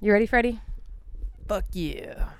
[0.00, 0.60] You ready, Freddie?
[1.48, 2.30] Fuck yeah.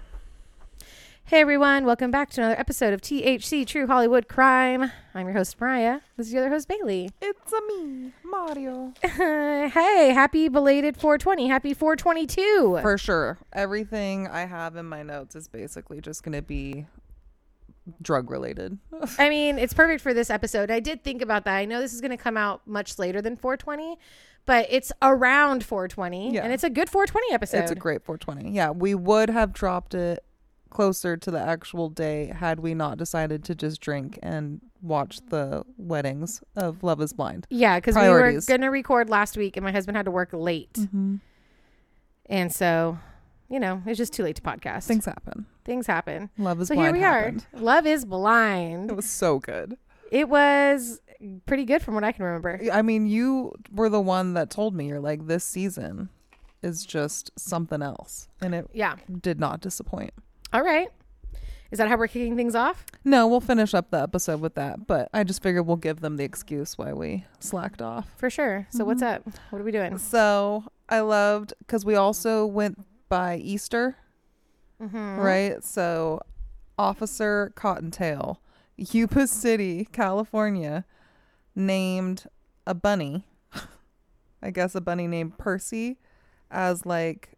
[1.24, 4.93] Hey everyone, welcome back to another episode of THC True Hollywood Crime.
[5.12, 6.00] I'm your host Mariah.
[6.16, 7.11] This is your other host Bailey.
[7.21, 8.92] It's a me, Mario.
[9.03, 11.48] hey, happy belated 420.
[11.48, 12.79] Happy 422.
[12.80, 13.38] For sure.
[13.52, 16.86] Everything I have in my notes is basically just going to be
[18.02, 18.79] drug related.
[19.18, 20.70] I mean, it's perfect for this episode.
[20.70, 21.57] I did think about that.
[21.57, 23.98] I know this is going to come out much later than 420,
[24.46, 26.42] but it's around 420 Yeah.
[26.44, 27.58] and it's a good 420 episode.
[27.58, 28.50] It's a great 420.
[28.54, 30.24] Yeah, we would have dropped it
[30.70, 35.64] closer to the actual day had we not decided to just drink and watch the
[35.78, 37.46] weddings of Love is Blind.
[37.51, 40.30] yeah, because we were going to record last week and my husband had to work
[40.32, 40.73] late.
[40.74, 41.16] Mm-hmm.
[42.26, 42.98] And so,
[43.48, 44.84] you know, it's just too late to podcast.
[44.84, 45.46] Things happen.
[45.65, 46.30] Things happen.
[46.38, 47.46] Love is So here we happened.
[47.54, 47.60] are.
[47.60, 48.90] Love is blind.
[48.90, 49.76] It was so good.
[50.10, 51.01] It was
[51.47, 52.61] pretty good from what I can remember.
[52.73, 56.09] I mean, you were the one that told me you're like this season
[56.62, 58.97] is just something else, and it Yeah.
[59.21, 60.12] did not disappoint.
[60.52, 60.88] All right.
[61.71, 62.87] Is that how we're kicking things off?
[63.05, 66.17] No, we'll finish up the episode with that, but I just figured we'll give them
[66.17, 68.09] the excuse why we slacked off.
[68.17, 68.67] For sure.
[68.71, 69.29] So what's Mm-hmm.
[69.29, 69.35] up?
[69.51, 69.99] What are we doing?
[69.99, 73.97] So I loved because we also went by Easter,
[74.81, 75.17] Mm-hmm.
[75.19, 75.65] right?
[75.65, 76.21] So
[76.79, 78.41] Officer Cottontail,
[78.77, 80.85] Yuba City, California,
[81.57, 82.27] named
[82.67, 83.25] a bunny,
[84.43, 85.97] I guess a bunny named Percy,
[86.51, 87.31] as like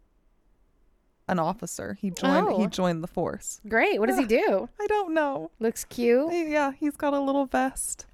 [1.27, 1.93] an officer.
[1.99, 2.49] He joined.
[2.57, 2.67] He Oh.
[2.67, 3.61] joined the force.
[3.67, 3.99] Great.
[3.99, 4.67] What does he do?
[4.79, 5.49] I don't know.
[5.59, 6.31] Looks cute.
[6.33, 8.05] Yeah, he's got a little vest.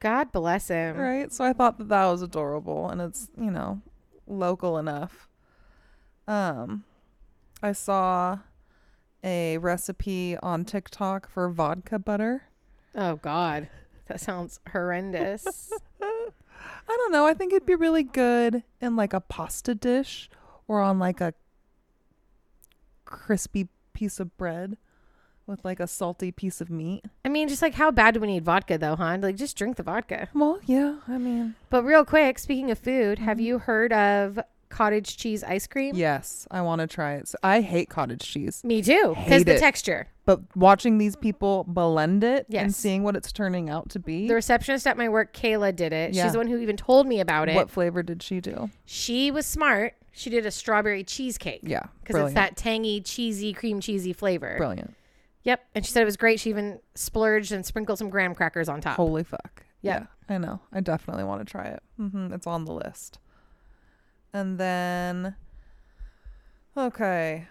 [0.00, 0.96] God bless him.
[0.96, 1.32] Right.
[1.32, 3.80] So I thought that that was adorable and it's, you know,
[4.26, 5.28] local enough.
[6.26, 6.84] Um
[7.62, 8.38] I saw
[9.22, 12.44] a recipe on TikTok for vodka butter.
[12.94, 13.68] Oh God.
[14.06, 15.72] That sounds horrendous.
[16.02, 16.30] I
[16.86, 17.26] don't know.
[17.26, 20.28] I think it'd be really good in like a pasta dish
[20.68, 21.32] or on like a
[23.04, 24.76] crispy piece of bread
[25.46, 27.04] with like a salty piece of meat.
[27.24, 29.18] I mean, just like how bad do we need vodka though, huh?
[29.20, 30.28] Like just drink the vodka.
[30.34, 33.46] Well, yeah, I mean, But real quick, speaking of food, have Mm-hmm.
[33.46, 34.38] you heard of
[34.74, 35.94] cottage cheese ice cream?
[35.94, 37.28] yes, I want to try it.
[37.28, 38.62] So I hate cottage cheese.
[38.64, 39.10] Me too.
[39.16, 39.60] Because Hate the it.
[39.60, 40.08] texture.
[40.26, 42.76] But watching these people blend it and Yes.
[42.76, 44.26] seeing what it's turning out to be.
[44.26, 46.14] The receptionist at my work, Kayla, did it.
[46.14, 46.24] Yeah.
[46.24, 47.54] She's the one who even told me about it.
[47.54, 48.70] What flavor did she do?
[48.86, 49.94] She was smart.
[50.12, 51.60] She did a strawberry cheesecake.
[51.64, 52.34] Yeah, Because it's brilliant.
[52.36, 54.54] that tangy, cheesy, cream cheesy flavor.
[54.56, 54.94] brilliant.
[55.42, 55.62] Yep.
[55.74, 56.40] And she said it was great.
[56.40, 58.96] She even splurged and sprinkled some graham crackers on top.
[58.96, 59.62] Holy fuck.
[59.82, 60.06] Yeah.
[60.28, 60.60] I know.
[60.72, 61.82] I definitely want to try it.
[61.98, 63.18] hmm It's on the list.
[64.34, 65.36] And then,
[66.76, 67.46] okay.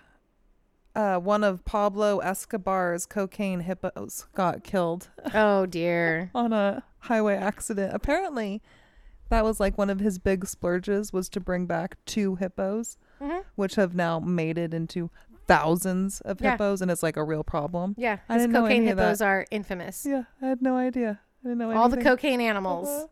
[0.96, 6.30] Uh, one of Pablo Escobar's cocaine hippos got killed Oh, dear.
[6.36, 7.94] on a highway accident.
[7.96, 8.62] Apparently,
[9.30, 13.40] that was like one of his big splurges was to bring back two hippos, hmm
[13.56, 15.10] which have now mated into
[15.48, 16.52] thousands of Yeah.
[16.52, 17.96] hippos, and it's like a real problem.
[17.98, 18.18] Yeah.
[18.30, 20.06] I His didn't cocaine hippos are infamous.
[20.06, 21.20] Yeah, I had no idea.
[21.44, 22.88] I didn't know All the cocaine animals.
[22.90, 23.08] Uh-huh.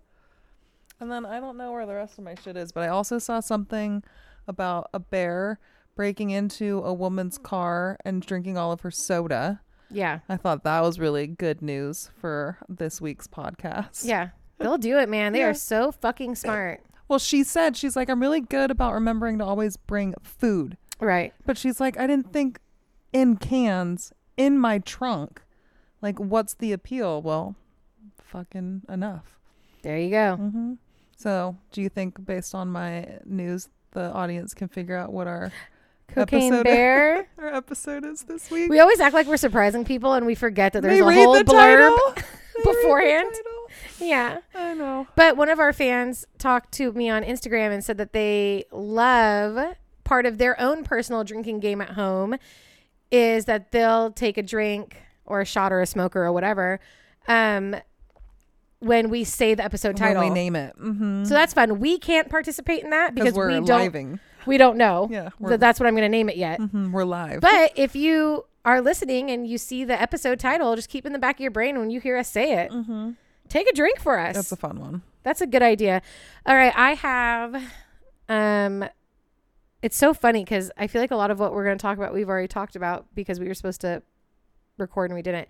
[1.02, 3.18] And then I don't know where the rest of my shit is, but I also
[3.20, 4.04] saw something
[4.48, 5.60] about a bear
[5.96, 9.62] breaking into a woman's car and drinking all of her soda.
[9.90, 10.20] Yeah.
[10.30, 14.06] I thought that was really good news for this week's podcast.
[14.06, 14.30] Yeah.
[14.60, 15.34] They'll do it, man.
[15.34, 15.48] They Yeah.
[15.48, 16.82] are so fucking smart.
[17.08, 20.78] Well, she said she's like I'm really good about remembering to always bring food.
[21.00, 21.34] Right.
[21.46, 22.60] But she's like I didn't think
[23.12, 25.42] in cans in my trunk.
[26.02, 27.22] Like what's the appeal?
[27.22, 27.56] Well,
[28.24, 29.40] fucking enough.
[29.82, 30.36] There you go.
[30.38, 30.74] hmm
[31.22, 35.52] So, do you think, based on my news, the audience can figure out what our
[36.08, 37.28] Cocaine episode- bear.
[37.38, 38.70] our episode is this week?
[38.72, 41.34] We always act like we're surprising people and we forget that there's they a whole
[41.34, 41.96] the blurb.
[41.96, 41.98] title.
[42.64, 43.32] They read the beforehand.
[44.00, 44.40] Yeah.
[44.54, 45.08] I know.
[45.16, 49.76] But one of our fans talked to me on Instagram and said that they love
[50.04, 52.36] part of their own personal drinking game at home
[53.10, 56.80] is that they'll take a drink or a shot or a smoker or whatever
[57.28, 57.76] um,
[58.82, 60.22] when we say the episode title.
[60.22, 60.76] When we name it.
[60.78, 61.24] Mm-hmm.
[61.24, 61.80] so that's fun.
[61.80, 64.20] We can't participate in that because because we're we don't living.
[64.46, 66.60] we don't know Yeah, we're, that's what I'm going to name it yet.
[66.60, 67.42] mhm, we're live.
[67.42, 71.20] But if you are listening and you see the episode title, just keep in the
[71.20, 72.72] back of your brain when you hear us say it.
[72.72, 73.12] mm-hmm.
[73.50, 74.36] Take a drink for us.
[74.36, 75.02] That's a fun one.
[75.24, 76.02] That's a good idea.
[76.46, 77.64] All right, I have
[78.30, 78.86] um
[79.82, 81.98] it's so funny cuz I feel like a lot of what we're going to talk
[81.98, 84.02] about we've already talked about because we were supposed to
[84.78, 85.48] record and we didn't.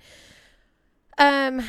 [1.17, 1.61] Um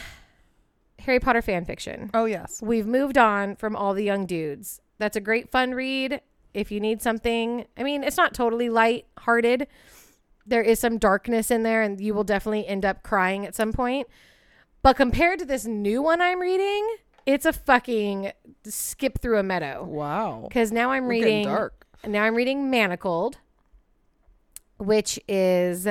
[1.02, 2.10] Harry Potter fan fiction.
[2.14, 2.60] Oh yes.
[2.62, 4.80] We've moved on from all the young dudes.
[4.98, 6.20] That's a great fun read
[6.54, 7.66] if you need something.
[7.76, 9.66] I mean, it's not totally light-hearted.
[10.46, 13.72] There is some darkness in there and you will definitely end up crying at some
[13.72, 14.06] point.
[14.82, 16.96] But compared to this new one I'm reading,
[17.26, 18.32] it's a fucking
[18.64, 19.84] skip through a meadow.
[19.84, 20.46] Wow.
[20.48, 21.86] Because now I'm We're reading dark.
[22.06, 23.36] now I'm reading Manacled,
[24.78, 25.86] which is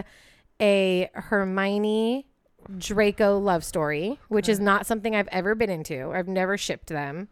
[0.62, 2.28] a Hermione
[2.78, 6.12] Draco love story, which is not something I've ever been into.
[6.12, 7.28] I've never shipped them.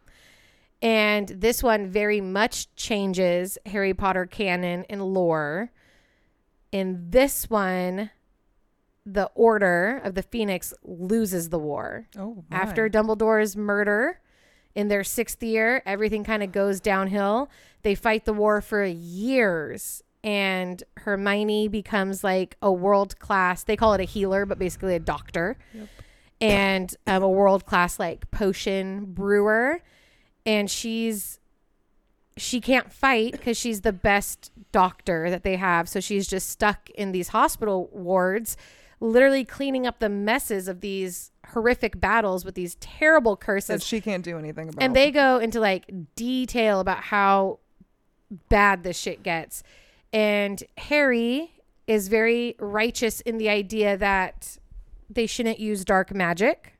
[0.82, 5.72] And this one very much changes Harry Potter canon and lore.
[6.72, 8.12] In this one,
[9.06, 12.08] the Order of the Phoenix loses the war.
[12.18, 12.58] Oh, my.
[12.58, 14.22] After Dumbledore's murder
[14.76, 17.50] in their sixth year, everything kind of goes downhill.
[17.82, 23.94] They fight the war for years, and Hermione becomes like a world class, they call
[23.94, 25.58] it a healer, but basically a doctor,
[26.42, 29.82] and um, a world class like potion brewer.
[30.46, 31.40] And she's
[32.38, 35.90] she can't fight because she's the best doctor that they have.
[35.90, 38.58] So she's just stuck in these hospital wards,
[39.00, 43.86] literally cleaning up the messes of these horrific battles with these terrible that curses.
[43.86, 44.82] she can't do anything about.
[44.82, 47.60] And they go into like detail about how
[48.50, 49.64] bad this shit gets.
[50.14, 51.52] And Harry
[51.88, 54.58] is very righteous in the idea that
[55.10, 56.78] they shouldn't use dark magic,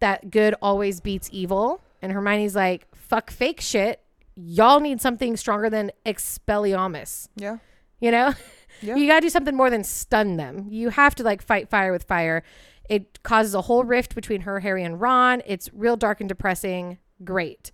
[0.00, 1.82] that good always beats evil.
[2.00, 4.00] And Hermione's like, fuck fake shit.
[4.36, 7.28] Y'all need something stronger than Expelliarmus.
[7.36, 7.58] yeah,
[8.00, 8.34] You know?
[8.80, 8.94] Yeah.
[8.94, 10.66] You got to do something more than stun them.
[10.70, 12.44] You have to like fight fire with fire.
[12.88, 15.42] It causes a whole rift between her, Harry, and Ron.
[15.46, 16.98] It's real dark and depressing.
[17.24, 17.72] Great.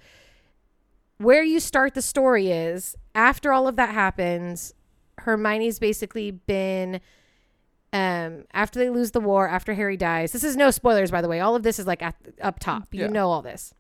[1.18, 4.72] Where you start the story is after all of that happens,
[5.18, 7.00] Hermione's basically been
[7.92, 10.32] um after they lose the war, after Harry dies.
[10.32, 11.40] This is no spoilers by the way.
[11.40, 12.88] All of this is like at, up top.
[12.92, 13.06] You Yeah.
[13.08, 13.72] know all this.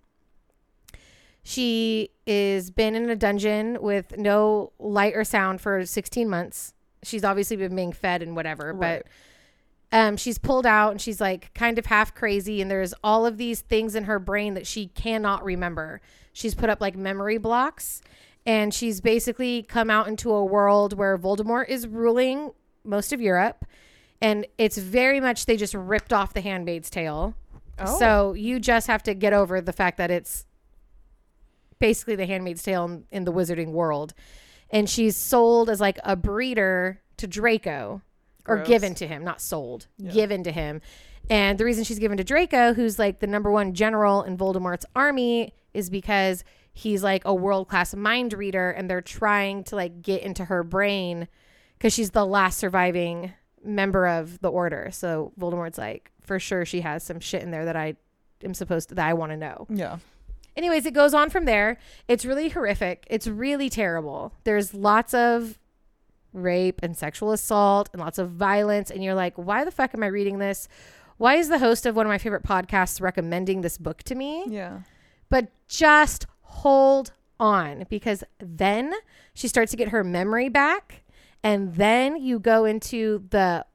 [1.42, 6.72] She is been in a dungeon with no light or sound for 16 months.
[7.02, 9.02] She's obviously been being fed and whatever, Right.
[9.92, 12.62] but um, she's pulled out and she's like kind of half crazy.
[12.62, 16.00] And there's all of these things in her brain that she cannot remember.
[16.32, 18.00] She's put up like memory blocks
[18.46, 22.50] and she's basically come out into a world where Voldemort is ruling
[22.84, 23.64] most of Europe.
[24.20, 27.34] And it's very much they just ripped off the Handmaid's Tale.
[27.78, 27.98] Oh.
[27.98, 30.46] So you just have to get over the fact that it's
[31.78, 34.14] basically the Handmaid's Tale in, in the wizarding world.
[34.70, 38.02] And she's sold as like a breeder to Draco
[38.46, 38.68] or Gross.
[38.68, 40.10] given to him, not sold, Yeah.
[40.12, 40.80] given to him.
[41.30, 44.84] And the reason she's given to Draco, who's like the number one general in Voldemort's
[44.94, 46.44] army, is because
[46.74, 50.62] he's like a world class mind reader and they're trying to like get into her
[50.62, 51.28] brain
[51.78, 53.32] because she's the last surviving
[53.64, 54.90] member of the order.
[54.92, 57.94] So Voldemort's like, for sure she has some shit in there that I
[58.42, 59.66] am supposed to, that I want to know.
[59.70, 59.98] yeah,
[60.56, 61.78] Anyways, it goes on from there.
[62.06, 63.06] It's really horrific.
[63.10, 64.32] It's really terrible.
[64.44, 65.58] There's lots of
[66.32, 68.90] rape and sexual assault and lots of violence.
[68.90, 70.68] And you're like, why the fuck am I reading this?
[71.16, 74.44] Why is the host of one of my favorite podcasts recommending this book to me?
[74.48, 74.80] yeah.
[75.30, 78.94] But just hold on because then
[79.34, 81.02] she starts to get her memory back.
[81.42, 83.66] And then you go into the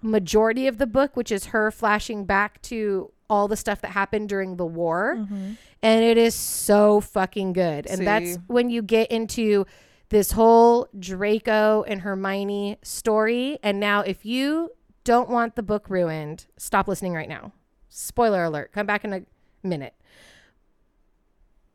[0.00, 4.28] majority of the book, which is her flashing back to all the stuff that happened
[4.28, 5.16] during the war.
[5.18, 5.52] Mm-hmm.
[5.82, 7.86] And it is so fucking good.
[7.86, 9.66] And that's when you get into
[10.08, 13.58] this whole Draco and Hermione story.
[13.62, 14.70] And now, if you
[15.04, 17.52] don't want the book ruined, stop listening right now.
[17.88, 18.72] Spoiler alert.
[18.72, 19.22] Come back in a
[19.62, 19.94] minute.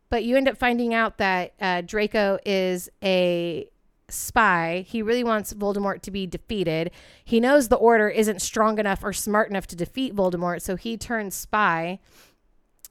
[0.09, 3.67] But you end up finding out that uh, Draco is a
[4.09, 4.85] spy.
[4.87, 6.91] He really wants Voldemort to be defeated.
[7.23, 10.97] He knows the Order isn't strong enough or smart enough to defeat Voldemort, so he
[10.97, 11.99] turns spy.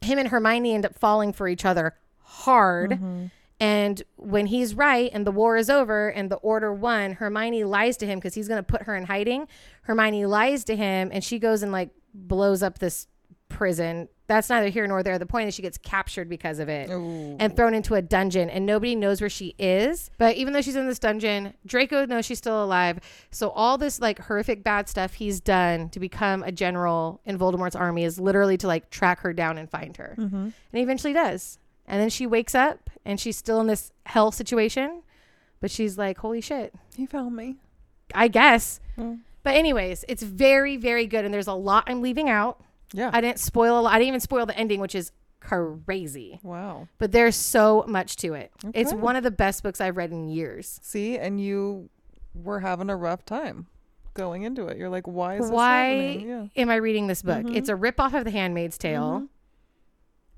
[0.00, 2.92] Him and Hermione end up falling for each other hard.
[2.92, 3.26] Mm-hmm.
[3.60, 7.96] And when he's right and the war is over and the order won, Hermione lies
[7.98, 9.46] to him because he's going to put her in hiding.
[9.82, 13.06] Hermione lies to him and she goes and like blows up this
[13.48, 14.08] prison.
[14.26, 15.18] That's neither here nor there.
[15.18, 17.36] The point is she gets captured because of it Ooh.
[17.38, 20.10] and thrown into a dungeon and nobody knows where she is.
[20.16, 23.00] But even though she's in this dungeon, Draco knows she's still alive.
[23.30, 27.76] So all this like horrific bad stuff he's done to become a general in Voldemort's
[27.76, 30.14] army is literally to like track her down and find her.
[30.18, 30.36] Mm-hmm.
[30.36, 31.58] And he eventually does.
[31.86, 35.02] And then she wakes up and she's still in this hell situation.
[35.60, 37.56] But she's like, holy shit, He found me.
[38.14, 38.80] I guess.
[38.98, 39.20] Mm.
[39.42, 41.24] But, anyways, it's very, very good.
[41.24, 42.62] And there's a lot I'm leaving out.
[42.94, 43.10] Yeah.
[43.12, 43.92] I didn't spoil a lot.
[43.92, 45.10] I didn't even spoil the ending, which is
[45.40, 46.40] crazy.
[46.42, 46.88] wow.
[46.98, 48.50] But there's so much to it.
[48.72, 50.80] It's one of the best books I've read in years.
[50.82, 51.90] See, and you
[52.34, 53.66] were having a rough time
[54.14, 54.78] going into it.
[54.78, 56.28] You're like, why is this Why happening?
[56.28, 56.46] Yeah.
[56.56, 57.44] am I reading this book?
[57.44, 57.56] Mhm.
[57.56, 59.20] It's a ripoff of The Handmaid's Tale.
[59.22, 59.28] Mhm.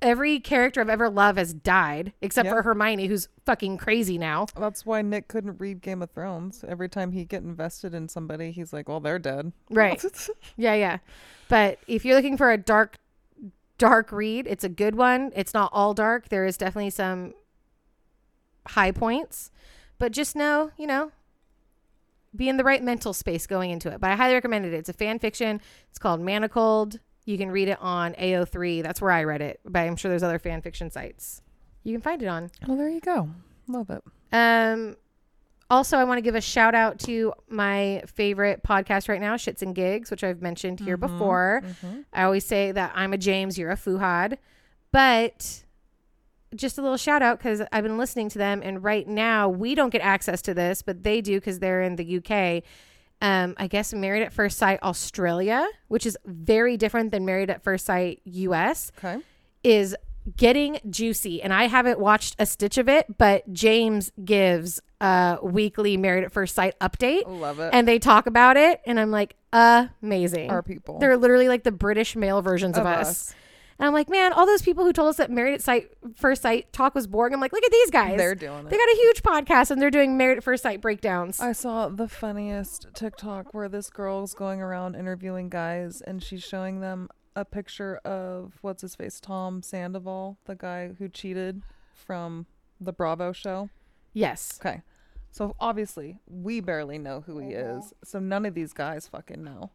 [0.02, 2.52] Every character I've ever loved has died, except Yeah.
[2.52, 4.46] for Hermione, who's fucking crazy now.
[4.54, 6.62] That's why Nick couldn't read Game of Thrones.
[6.68, 10.04] Every time he get invested in somebody, he's like, "Well, they're dead." Right.
[10.56, 10.98] Yeah, yeah.
[11.48, 12.98] But if you're looking for a dark,
[13.78, 15.32] dark read, it's a good one.
[15.34, 16.28] It's not all dark.
[16.28, 17.34] There is definitely some
[18.68, 19.50] high points,
[19.98, 21.12] But just know, you know,
[22.34, 23.98] be in the right mental space going into it.
[24.00, 24.74] But I highly recommend it.
[24.74, 25.60] It's a fan fiction.
[25.88, 27.00] It's called Manacled.
[27.26, 28.82] You can read it on AO3.
[28.82, 29.60] That's where I read it.
[29.64, 31.42] But I'm sure there's other fan fiction sites.
[31.82, 32.50] You can find it on.
[32.66, 33.28] Well, there you go.
[33.68, 34.02] Love it.
[34.32, 34.96] Um,
[35.68, 39.62] also, I want to give a shout out to my favorite podcast right now, Shits
[39.62, 41.62] and Gigs, which I've mentioned here before.
[42.12, 44.38] I always say that I'm a James, you're a Fuhad,
[44.92, 45.64] but
[46.54, 49.74] just a little shout out because I've been listening to them, and right now we
[49.74, 52.62] don't get access to this, but they do because they're in the UK.
[53.22, 57.62] Um, I guess Married at First Sight Australia, which is very different than Married at
[57.62, 59.18] First Sight US Okay.
[59.64, 59.96] is
[60.36, 65.96] getting juicy and i haven't watched a stitch of it but james gives a weekly
[65.96, 67.70] married at first sight update Love it.
[67.72, 69.36] and they talk about it and i'm like
[70.02, 70.98] amazing Our people.
[70.98, 73.08] they're literally like the british male versions of, Of us.
[73.08, 73.34] us.
[73.78, 76.42] And i'm like man all those people who told us that married at sight first
[76.42, 78.96] sight talk was boring i'm like look at these guys They're doing they got a
[78.96, 83.52] huge podcast and they're doing married at first sight breakdowns I saw the funniest TikTok
[83.54, 88.80] where this girl's going around interviewing guys and she's showing them a picture of what's
[88.80, 92.46] his face, Tom Sandoval, the guy who cheated from
[92.80, 93.68] the Bravo show.
[94.14, 94.82] yes Okay.
[95.30, 97.92] So obviously, we barely know who he is.
[98.02, 99.70] So none of these guys fucking know.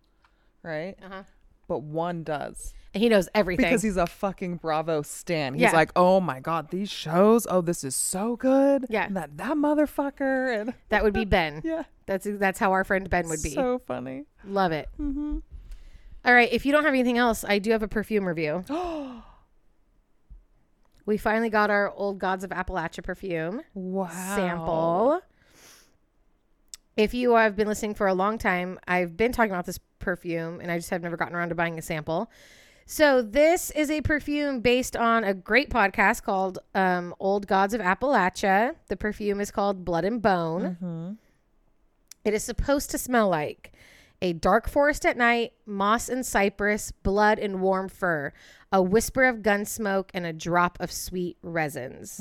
[0.63, 0.95] Right?
[1.03, 1.23] uh-huh.
[1.71, 2.73] But one does.
[2.93, 5.53] and he knows everything Because he's a fucking Bravo stan.
[5.53, 5.71] He's Yeah.
[5.71, 7.47] like, "Oh my god, these shows.
[7.49, 9.07] Oh, this is so good." Yeah.
[9.09, 11.83] That that motherfucker and that would be ben yeah.
[12.07, 14.25] that's that's how our friend ben would be So funny.
[14.43, 15.37] love it Mm-hmm.
[16.25, 18.63] All right, if you don't have anything else, I do have a perfume review.
[21.05, 24.09] we finally got our Old Gods of Appalachia perfume Wow.
[24.35, 25.21] sample.
[26.97, 30.59] If you have been listening for a long time, I've been talking about this perfume
[30.59, 32.29] and I just have never gotten around to buying a sample.
[32.85, 37.79] So, this is a perfume based on a great podcast called um, Old Gods of
[37.79, 38.75] Appalachia.
[38.87, 40.77] The perfume is called Blood and Bone.
[40.81, 41.11] Mm-hmm.
[42.25, 43.71] It is supposed to smell like
[44.21, 48.33] a dark forest at night, moss and cypress, blood and warm fur,
[48.71, 52.19] a whisper of gun smoke, and a drop of sweet resins,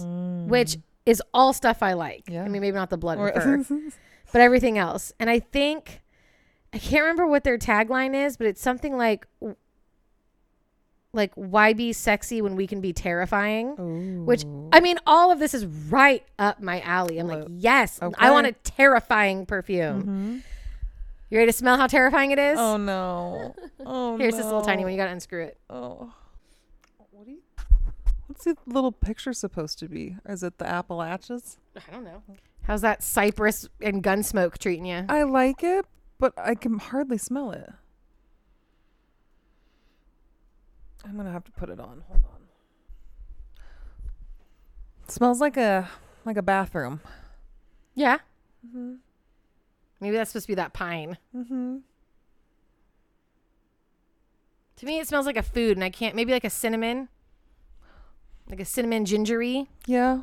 [0.49, 2.27] which is all stuff I like.
[2.27, 2.35] Mm.
[2.35, 2.45] Yeah.
[2.45, 3.81] I mean, maybe not the blood and Or- fur,
[4.33, 5.13] but everything else.
[5.19, 6.01] And I think,
[6.73, 9.27] I can't remember what their tagline is, but it's something like,
[11.13, 14.25] like, why be sexy when we can be terrifying?
[14.27, 17.19] Which, I mean, all of this is right up my alley.
[17.19, 20.03] I'm like, yes, I want a terrifying perfume.
[20.03, 20.39] Mm-hmm.
[21.31, 22.59] You ready to smell how terrifying it is?
[22.59, 23.55] oh no.
[23.87, 24.93] Oh Here's this little tiny one.
[24.93, 25.59] You got to unscrew it.
[25.71, 26.13] Oh.
[27.13, 27.39] What do you
[28.27, 30.17] What's the little picture supposed to be?
[30.29, 31.57] Is it the Appalachians?
[31.77, 32.23] I don't know.
[32.71, 35.05] How's that cypress and gun smoke treating you?
[35.09, 35.87] I like it,
[36.21, 37.69] but I can hardly smell it.
[41.05, 42.05] I'm gonna have to put it on.
[42.07, 42.41] Hold on.
[45.09, 45.91] smells like a
[46.25, 47.01] like a bathroom.
[47.97, 48.19] Yeah.
[48.65, 48.95] Mm-hmm.
[49.99, 51.19] Maybe that's supposed to be that pine.
[51.37, 51.79] Mm-hmm.
[54.77, 56.15] To me, it smells like a food, and I can't.
[56.15, 57.09] Maybe like a cinnamon,
[58.49, 60.21] like a cinnamon gingery, Yeah.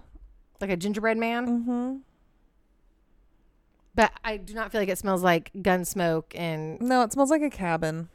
[0.62, 1.46] like a gingerbread man.
[1.46, 1.98] Mm-hmm.
[3.98, 7.32] But I do not feel like it smells like gun smoke and, No, it smells
[7.32, 8.10] like a cabin.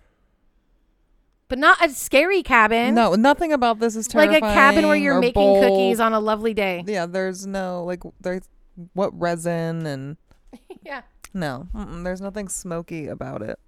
[1.48, 2.94] but not a scary cabin.
[2.94, 4.40] No, nothing about this is terrifying.
[4.40, 5.64] like a cabin where you're or making bold.
[5.64, 6.84] cookies on a lovely day.
[6.86, 8.48] Yeah, there's no like there's
[8.92, 10.16] what resin and
[10.84, 11.02] yeah.
[11.34, 13.58] no, mm-mm, there's nothing smoky about it.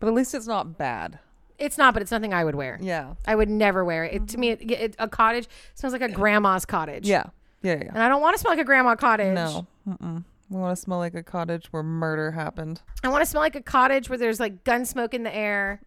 [0.00, 1.20] But at least it's not bad.
[1.56, 2.80] It's not, but it's nothing I would wear.
[2.82, 4.14] Yeah, I would never wear it.
[4.14, 4.70] it to me, it, mm-hmm.
[4.72, 7.06] it, a cottage smells like a grandma's cottage.
[7.08, 7.26] yeah,
[7.62, 7.90] yeah, yeah.
[7.94, 9.32] And I don't want to smell like a grandma cottage.
[9.32, 10.24] No, mm-mm.
[10.50, 12.80] we want to smell like a cottage where murder happened.
[13.04, 15.80] I want to smell like a cottage where there's like gun smoke in the air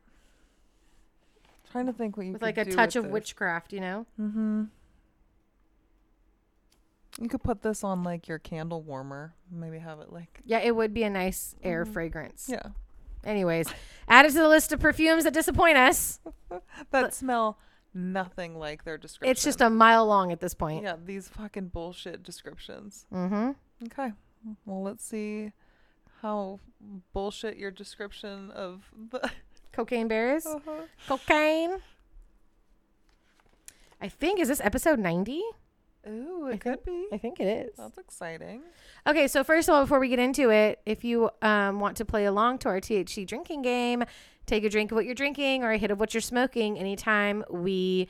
[1.71, 3.11] trying to think what you with like a touch of this.
[3.13, 4.05] witchcraft, you know?
[4.19, 4.63] Mm-hmm.
[7.21, 9.33] You could put this on like your candle warmer.
[9.51, 11.93] Maybe have it like Yeah, it would be a nice air Mhm.
[11.93, 12.47] fragrance.
[12.51, 12.61] yeah
[13.25, 13.67] Anyways,
[14.07, 16.21] add it to the list of perfumes that disappoint us.
[16.91, 17.59] that smell
[17.93, 19.29] nothing like their description.
[19.31, 20.83] It's just a mile long at this point.
[20.83, 23.05] yeah these fucking bullshit descriptions.
[23.13, 23.51] Mm-hmm.
[23.85, 24.11] Okay.
[24.65, 25.51] Well, let's see
[26.21, 26.59] how
[27.13, 29.29] bullshit your description of the.
[29.71, 30.45] Cocaine bears.
[30.45, 30.81] Uh-huh.
[31.07, 31.77] Cocaine.
[34.01, 35.41] I think, is this episode 90?
[36.07, 37.07] Ooh, I it could be.
[37.11, 37.71] I think it is.
[37.77, 38.61] That's exciting.
[39.05, 42.05] Okay, so first of all, before we get into it, if you um, want to
[42.05, 44.03] play along to our THC drinking game,
[44.45, 47.43] take a drink of what you're drinking or a hit of what you're smoking anytime
[47.49, 48.07] we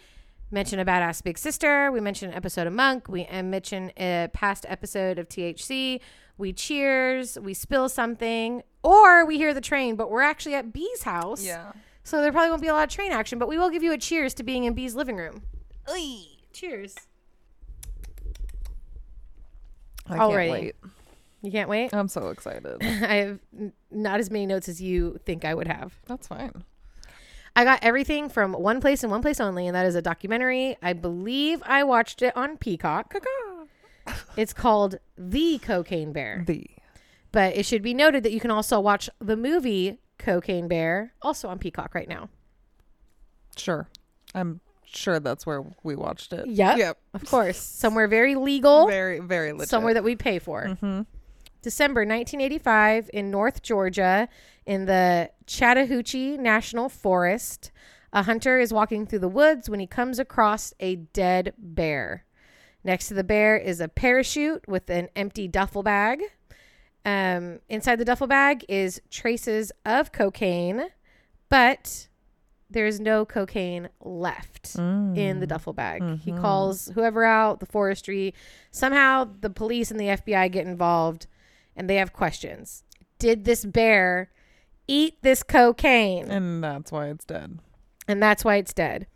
[0.51, 4.65] mention a badass big sister, we mention an episode of Monk, we mention a past
[4.67, 5.99] episode of THC,
[6.37, 11.03] we cheers, we spill something, or we hear the train, but we're actually at B's
[11.03, 11.45] house.
[11.45, 11.71] Yeah.
[12.03, 13.91] So there probably won't be a lot of train action, but we will give you
[13.93, 15.43] a cheers to being in B's living room.
[16.53, 16.95] Cheers.
[20.07, 20.49] I Already.
[20.49, 20.75] can't wait.
[21.41, 21.93] You can't wait.
[21.93, 22.77] I'm so excited.
[22.81, 25.93] I have n- not as many notes as you think I would have.
[26.05, 26.63] That's fine.
[27.55, 30.77] I got everything from one place and one place only, and that is a documentary.
[30.81, 33.13] I believe I watched it on Peacock.
[34.37, 36.43] It's called The Cocaine Bear.
[36.47, 36.65] The
[37.31, 41.47] But it should be noted that you can also watch the movie Cocaine Bear, also
[41.49, 42.29] on Peacock right now.
[43.57, 43.87] sure.
[44.35, 46.47] I'm sure that's where we watched it.
[46.47, 46.77] Yep.
[46.77, 46.97] Yep.
[47.15, 47.57] Of course.
[47.57, 49.69] Somewhere very legal, Very very legit.
[49.69, 50.65] somewhere that we pay for.
[50.65, 51.01] Mm-hmm.
[51.61, 54.29] December 1985 in North Georgia
[54.69, 57.71] in the Chattahoochee National Forest.
[58.13, 62.23] A hunter is walking through the woods when he comes across a dead bear.
[62.83, 66.21] Next to the bear is a parachute with an empty duffel bag.
[67.03, 70.83] Um, inside the duffel bag is traces of cocaine,
[71.49, 72.07] but
[72.69, 74.75] there's no cocaine left
[75.17, 76.03] in the duffel bag.
[76.19, 78.35] He calls whoever out, the forestry.
[78.69, 81.25] Somehow the police and the FBI get involved
[81.75, 82.83] and they have questions.
[83.17, 84.29] Did this bear
[84.89, 86.29] eat this cocaine?
[86.29, 87.59] And that's why it's dead.
[88.07, 89.07] And that's why it's dead.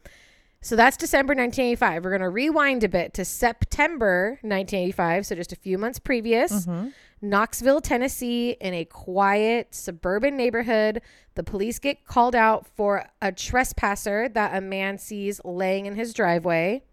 [0.61, 2.03] So that's December 1985.
[2.03, 6.65] We're going to rewind a bit to September 1985, so just a few months previous.
[6.65, 6.89] Mm-hmm.
[7.21, 11.01] Knoxville, Tennessee, in a quiet suburban neighborhood,
[11.35, 16.13] the police get called out for a trespasser that a man sees laying in his
[16.13, 16.83] driveway.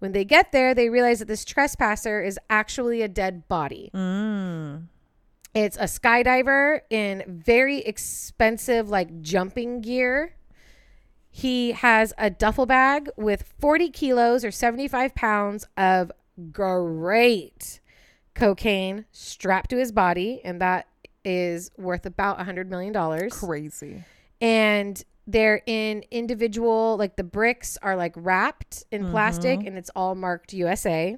[0.00, 3.90] When they get there, they realize that this trespasser is actually a dead body.
[3.94, 4.88] Mm.
[5.54, 10.34] It's a skydiver in very expensive, like jumping gear.
[11.30, 16.12] He has a duffel bag with 40 kilos or 75 pounds of
[16.52, 17.80] great
[18.34, 20.88] cocaine strapped to his body, and that
[21.24, 23.30] is worth about a $100 million.
[23.30, 24.04] Crazy.
[24.40, 29.68] And they're in individual, like the bricks are like wrapped in plastic mm-hmm.
[29.68, 31.16] and it's all marked USA.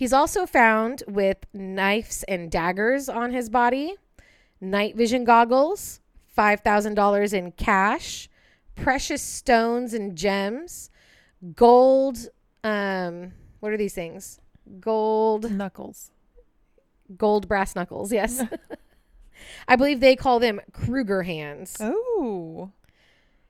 [0.00, 3.96] He's also found with knives and daggers on his body,
[4.58, 6.00] night vision goggles,
[6.34, 8.26] $5,000 in cash,
[8.76, 10.88] precious stones and gems,
[11.54, 12.30] gold.
[12.64, 14.40] Um, what are these things?
[14.80, 16.12] Gold, Knuckles.
[17.18, 18.10] gold brass knuckles.
[18.10, 18.42] Yes.
[19.68, 21.76] I believe they call them Krugerrands.
[21.78, 22.70] Oh.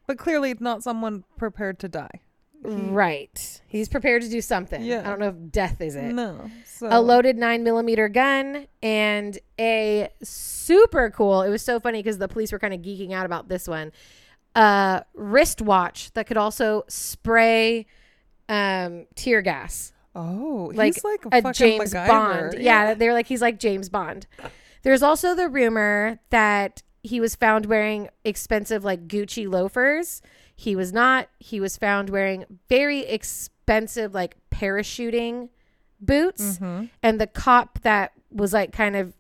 [0.09, 2.23] But clearly it's not someone prepared to die.
[2.63, 3.61] Right.
[3.67, 4.83] He's prepared to do something.
[4.85, 5.01] Yeah.
[5.01, 6.13] I don't know if death is it.
[6.13, 6.51] No.
[6.65, 11.43] So a loaded nine millimeter gun and a super cool.
[11.43, 13.93] It was so funny because the police were kind of geeking out about this one.
[14.55, 17.87] A wristwatch that could also spray
[18.49, 22.09] um, tear gas, Oh, like, he's like a, a fucking James MacGyver.
[22.09, 22.55] Bond.
[22.59, 22.95] Yeah.
[22.95, 24.27] they're like he's like James Bond.
[24.83, 30.21] There's also the rumor that he was found wearing expensive like Gucci loafers.
[30.61, 31.29] He was not.
[31.39, 35.49] He was found wearing very expensive like parachuting
[36.03, 36.59] boots.
[36.59, 36.85] Mm-hmm.
[37.03, 39.15] And the cop that was like kind of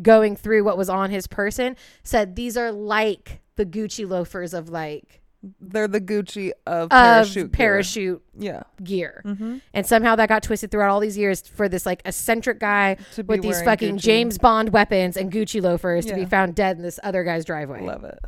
[0.00, 4.70] going through what was on his person said these are like the Gucci loafers of
[4.70, 5.20] like
[5.60, 7.52] They're the Gucci of of parachute.
[7.52, 8.64] parachute, gear.
[8.82, 9.22] gear.
[9.26, 9.58] Mm-hmm.
[9.74, 13.42] And somehow that got twisted throughout all these years for this like eccentric guy with
[13.42, 14.00] these fucking Gucci.
[14.00, 17.82] James Bond weapons and Gucci loafers to be found dead in this other guy's driveway.
[17.82, 18.20] Love it.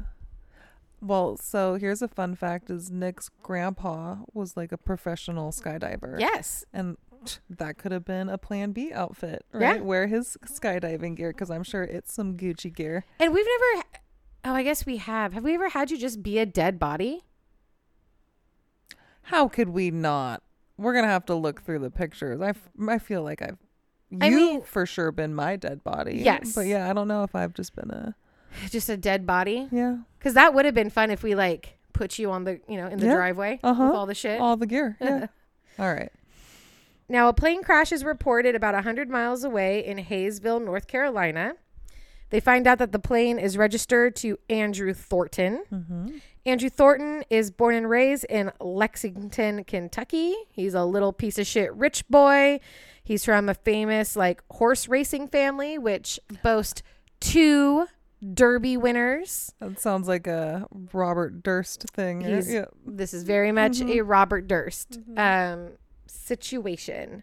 [1.00, 6.18] Well, so here's a fun fact: is Nick's grandpa was like a professional skydiver.
[6.18, 6.64] Yes.
[6.72, 6.96] and
[7.50, 9.72] that could have been a Plan B outfit, Yeah.
[9.72, 9.84] right?
[9.84, 13.04] Wear his skydiving gear because I'm sure it's some Gucci gear.
[13.20, 13.84] And we've never
[14.44, 15.32] Oh, I guess we have.
[15.34, 17.24] Have we ever had you just be a dead body?
[19.22, 20.42] How could we not?
[20.76, 22.40] We're gonna have to look through the pictures.
[22.40, 23.58] I, f- I feel like I've
[24.10, 26.18] you I mean- for sure been my dead body.
[26.24, 26.54] Yes.
[26.54, 28.14] but yeah, I don't know if I've just been a
[28.70, 29.68] Just a dead body?
[29.70, 32.76] yeah Cuz that would have been fun if we like put you on the, you
[32.76, 33.14] know, in the Yeah.
[33.14, 33.84] driveway Uh-huh.
[33.86, 34.40] with all the shit.
[34.40, 34.96] all the gear.
[35.00, 35.26] Yeah.
[35.78, 36.12] all right.
[37.08, 41.54] Now, a plane crash is reported about 100 miles away in Hayesville, North Carolina.
[42.30, 45.64] They find out that the plane is registered to Andrew Thornton.
[45.72, 46.18] Mm-hmm.
[46.44, 50.34] Andrew Thornton is born and raised in Lexington, Kentucky.
[50.50, 52.60] He's a little piece of shit rich boy.
[53.02, 56.82] He's from a famous like horse racing family, which boasts
[57.20, 57.86] two
[58.34, 59.52] Derby winners.
[59.60, 62.20] That sounds like a Robert Durst thing.
[62.20, 62.64] He's- yeah.
[62.86, 65.70] This is very much a Robert Durst um,
[66.06, 67.22] situation.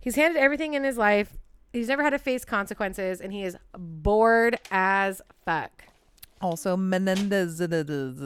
[0.00, 1.36] He's handed everything in his life.
[1.72, 5.84] He's never had to face consequences, and he is bored as fuck.
[6.40, 7.58] Also, Menendez.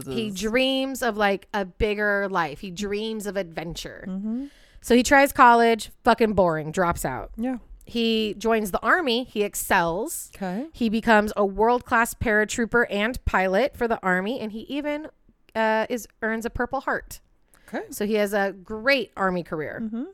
[0.07, 2.61] He dreams of like a bigger life.
[2.61, 4.05] He dreams of adventure.
[4.09, 4.46] mm-hmm.
[4.83, 7.31] So he tries college, fucking boring, drops out.
[7.37, 7.59] Yeah.
[7.90, 9.24] He joins the army.
[9.24, 10.31] He excels.
[10.37, 10.66] Okay.
[10.72, 15.09] He becomes a world class paratrooper and pilot for the army, and he even
[15.55, 17.20] uh, is earns a Purple Heart.
[17.68, 17.85] Okay.
[17.90, 19.81] So he has a great army career.
[19.83, 20.05] Mm-hmm.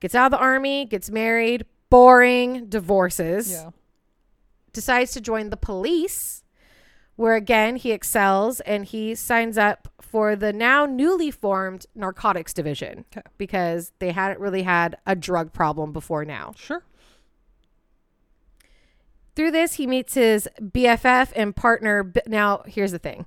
[0.00, 3.70] Gets out of the army, gets married, boring, divorces, Yeah.
[4.72, 6.42] decides to join the police,
[7.16, 13.04] where again he excels and he signs up for the now newly formed narcotics division
[13.10, 13.22] 'Kay.
[13.38, 16.52] because they hadn't really had a drug problem before now.
[16.56, 16.82] Sure.
[19.36, 22.12] Through this, he meets his BFF and partner.
[22.26, 23.26] Now, here's the thing.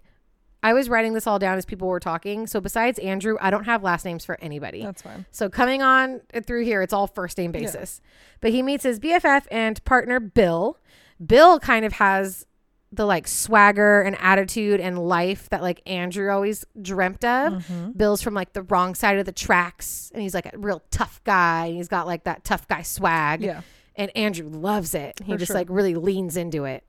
[0.64, 2.48] I was writing this all down as people were talking.
[2.48, 4.84] So, besides Andrew, I don't have last names for anybody.
[4.84, 5.26] That's fine.
[5.32, 7.62] So, coming on through here, it's all first name Yeah.
[7.62, 8.02] basis.
[8.42, 10.78] But he meets his BFF and partner, Bill.
[11.26, 12.46] Bill kind of has
[12.92, 17.54] the like swagger and attitude and life that like Andrew always dreamt of.
[17.54, 17.92] Mm-hmm.
[17.92, 21.22] Bill's from like the wrong side of the tracks and he's like a real tough
[21.26, 21.66] guy.
[21.66, 23.62] And he's got like that tough guy swag Yeah.
[23.98, 25.20] And Andrew loves it.
[25.24, 25.58] He For just sure.
[25.58, 26.84] like really leans into it.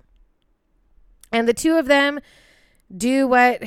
[1.33, 2.21] And the two of them
[2.95, 3.63] do what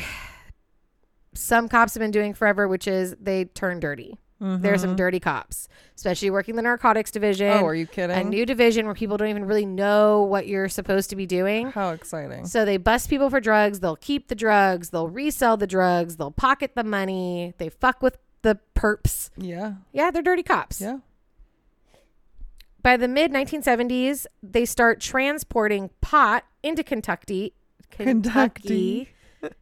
[1.33, 4.17] some cops have been doing forever, which is they turn dirty.
[4.41, 4.95] There are some mm-hmm.
[4.95, 7.47] dirty cops, especially working the narcotics division.
[7.47, 8.17] Oh, are you kidding?
[8.17, 11.69] a new division where people don't even really know what you're supposed to be doing.
[11.69, 12.47] How exciting.
[12.47, 13.81] So they bust people for drugs.
[13.81, 14.89] They'll keep the drugs.
[14.89, 16.17] They'll resell the drugs.
[16.17, 17.53] They'll pocket the money.
[17.59, 19.29] They fuck with the perps.
[19.37, 19.73] Yeah.
[19.91, 20.81] Yeah, they're dirty cops.
[20.81, 20.97] Yeah.
[22.81, 27.53] By the mid 1970s, they start transporting pot into Kentucky,
[27.89, 29.09] Kentucky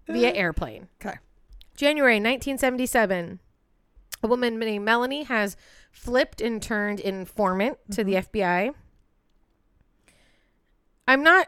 [0.07, 0.87] via airplane.
[0.99, 1.15] 'Kay.
[1.75, 3.39] January 1977,
[4.21, 5.55] a woman named Melanie has
[5.91, 8.37] flipped and turned informant to the mm-hmm.
[8.37, 8.73] FBI.
[11.07, 11.47] I'm not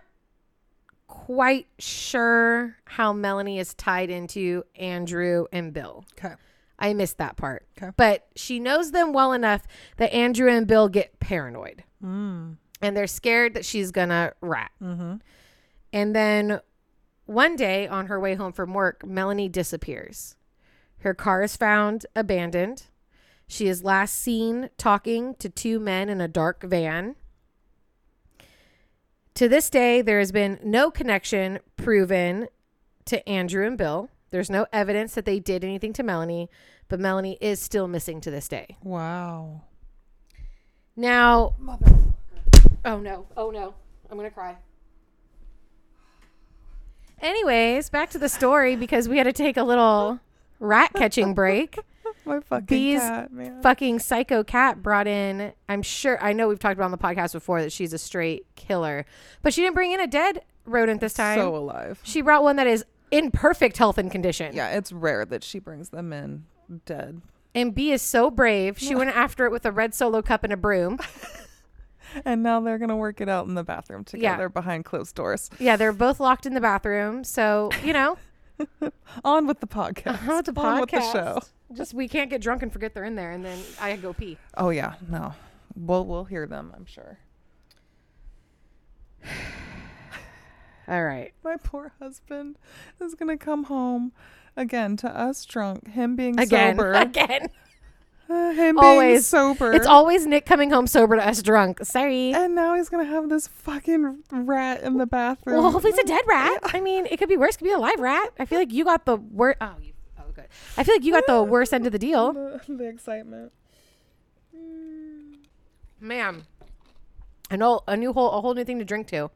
[1.08, 6.06] quite sure how Melanie is tied into Andrew and Bill.
[6.18, 6.36] Okay.
[6.82, 7.65] I missed that part.
[7.78, 7.91] 'Kay.
[7.96, 9.65] But she knows them well enough
[9.98, 12.58] that Andrew and Bill get paranoid Mm.
[12.82, 14.72] and they're scared that she's gonna rat.
[14.82, 15.15] Mm-hmm.
[15.94, 16.60] And then
[17.26, 20.36] one day on her way home from work, Melanie disappears.
[21.00, 22.88] Her car is found abandoned.
[23.48, 27.15] She is last seen talking to two men in a dark van.
[29.36, 32.48] To this day, there has been no connection proven
[33.06, 34.10] to Andrew and Bill.
[34.32, 36.50] There's no evidence that they did anything to Melanie,
[36.88, 38.78] but Melanie is still missing to this day.
[38.82, 39.63] Wow.
[40.96, 41.56] Now,
[42.86, 43.74] oh no, oh no,
[44.10, 44.58] I'm gonna cry.
[47.22, 50.20] Anyways, back to the story because we had to take a little
[50.60, 51.78] rat catching break.
[52.26, 53.62] My fucking These cat, man.
[53.62, 55.54] Fucking psycho cat brought in.
[55.67, 56.24] I'm sure.
[56.24, 59.06] I know we've talked about on the podcast before that she's a straight killer,
[59.41, 61.38] but she didn't bring in a dead rodent this time.
[61.38, 62.00] so alive.
[62.04, 64.56] she brought one that is in perfect health and condition.
[64.56, 66.45] Yeah, it's rare that she brings them in
[66.86, 67.21] dead.
[67.54, 68.80] And B is so brave.
[68.80, 70.97] She went after it with a red solo cup and a broom.
[72.26, 74.32] And now they're gonna work it out in the bathroom Yeah.
[74.32, 75.50] together behind closed doors.
[75.60, 77.24] Yeah, they're both locked in the bathroom.
[77.24, 78.17] So, you know,
[79.24, 80.21] On with the podcast.
[80.28, 80.63] on with the podcast.
[80.63, 81.39] On with the show.
[81.74, 84.38] Just we can't get drunk and forget they're in there and then I go pee.
[84.58, 85.34] Oh yeah, no.
[85.76, 87.17] We'll we'll hear them, I'm sure.
[90.88, 91.32] All right.
[91.44, 92.58] My poor husband
[93.00, 94.12] is gonna come home
[94.58, 96.76] again to us drunk, him being Again.
[96.76, 96.94] sober.
[96.96, 97.50] Again.
[98.30, 99.28] Uh, him being Always.
[99.28, 99.74] sober.
[99.74, 101.84] It's always Nick coming home sober to us drunk.
[101.86, 102.34] Sorry.
[102.34, 105.58] and now he's gonna have this fucking rat in the bathroom.
[105.62, 106.60] Well, hopefully it's a dead rat.
[106.74, 107.56] I mean, it could be worse.
[107.56, 108.32] It could be a live rat.
[108.39, 109.58] I feel like you got the worst.
[109.62, 109.91] Oh, you.
[110.17, 110.46] Oh, good.
[110.78, 113.52] I feel like you got the worst end of the deal, the, the excitement.
[116.00, 116.44] ma'am.
[117.50, 119.30] A whole, a new whole, a whole new thing to drink to.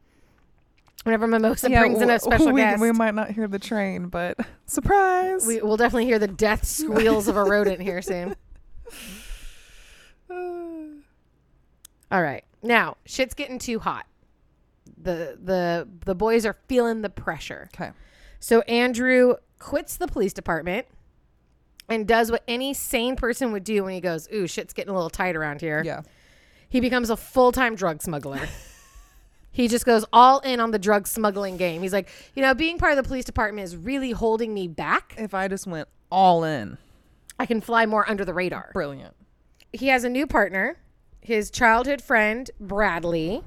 [1.06, 4.08] Whenever Mimosa Yeah, brings in a special we, guest, we might not hear the train,
[4.08, 5.46] but surprise.
[5.46, 8.36] we will definitely hear the death squeals of a rodent here soon.
[12.12, 12.44] All right.
[12.64, 14.08] Now, shit's getting too hot.
[14.98, 17.70] The the the boys are feeling the pressure.
[17.76, 17.92] Okay.
[18.40, 20.88] So Andrew quits the police department
[21.88, 24.94] and does what any sane person would do when he goes, "Ooh, shit's getting a
[24.96, 26.02] little tight around here." Yeah.
[26.68, 28.42] He becomes a full-time drug smuggler.
[29.56, 31.82] he just goes all in on the drug smuggling game.
[31.82, 35.16] He's like, "You know, being part of the police department is really holding me back.
[35.18, 36.78] If I just went all in,
[37.40, 39.16] I can fly more under the radar." brilliant.
[39.72, 40.78] he has a new partner,
[41.22, 43.44] his childhood friend Bradley,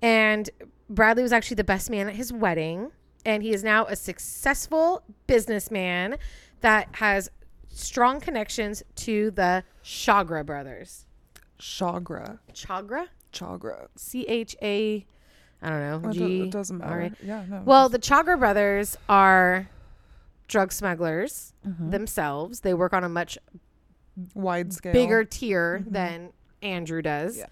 [0.00, 0.48] and
[0.88, 2.92] Bradley was actually the best man at his wedding,
[3.26, 6.16] and he is now a successful businessman
[6.60, 7.28] that has
[7.68, 11.06] strong connections to the Chagra brothers.
[11.58, 12.38] Chagra.
[12.52, 13.88] Chagra, Chagra.
[13.96, 15.06] C H A,
[15.64, 16.08] I don't know.
[16.10, 16.40] It, G.
[16.42, 16.96] it doesn't matter.
[16.98, 17.12] right.
[17.22, 17.62] Yeah, no.
[17.64, 19.68] Well, the Chagra brothers are
[20.46, 21.90] drug smugglers Mhm.
[21.90, 22.60] themselves.
[22.60, 23.38] They work on a much
[24.34, 24.92] wide scale.
[24.92, 25.92] bigger tier Mhm.
[25.92, 27.38] than Andrew does.
[27.38, 27.46] Yeah.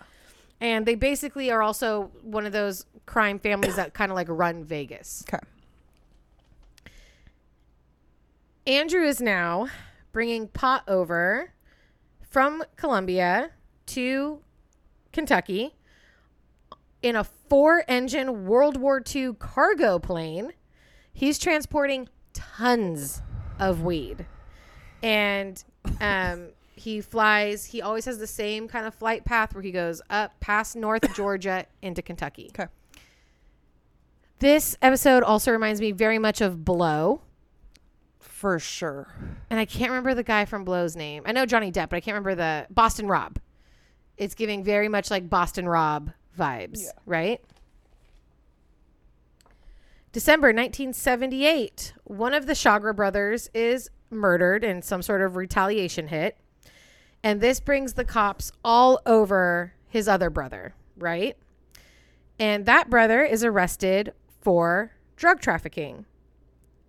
[0.61, 4.62] And they basically are also one of those crime families that kind of like run
[4.64, 5.25] Vegas.
[5.29, 5.40] Okay.
[8.66, 9.68] Andrew is now
[10.12, 11.51] bringing pot over
[12.29, 13.51] from Colombia
[13.87, 14.40] to
[15.12, 15.75] Kentucky
[17.02, 20.52] in a four engine World War II cargo plane.
[21.12, 23.22] He's transporting tons
[23.58, 24.26] of weed.
[25.02, 25.62] And
[26.00, 30.00] um, he flies, he always has the same kind of flight path where he goes
[30.08, 32.50] up past North Georgia into Kentucky.
[32.50, 32.70] Okay.
[34.38, 37.22] This episode also reminds me very much of Blow.
[38.18, 39.14] For sure.
[39.50, 41.22] And I can't remember the guy from Blow's name.
[41.26, 43.38] I know Johnny Depp, but I can't remember the Boston Rob.
[44.16, 46.90] It's giving very much like Boston Rob vibes, Yeah.
[47.07, 47.40] right?
[50.12, 56.37] December 1978, one of the Chagra brothers is murdered in some sort of retaliation hit.
[57.25, 61.37] And this brings the cops all over his other brother, right?
[62.38, 66.05] And that brother is arrested for drug trafficking.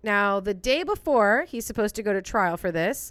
[0.02, 3.10] Now, the day before he's supposed to go to trial for this,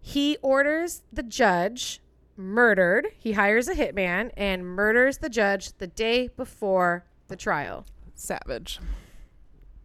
[0.00, 2.00] he orders the judge
[2.36, 3.08] murdered.
[3.18, 7.86] He hires a hitman and murders the judge the day before the trial.
[8.14, 8.80] Savage.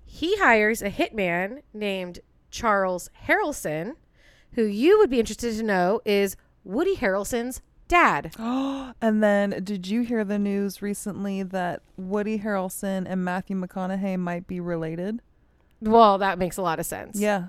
[0.06, 2.20] He hires a hitman named
[2.52, 3.94] Charles Harrelson,
[4.54, 8.34] who you would be interested to know is Woody Harrelson's dad.
[8.40, 14.48] and then, did you hear the news recently that Woody Harrelson and Matthew McConaughey might
[14.48, 15.22] be related?
[15.82, 17.20] Well, that makes a lot of sense.
[17.20, 17.48] Yeah.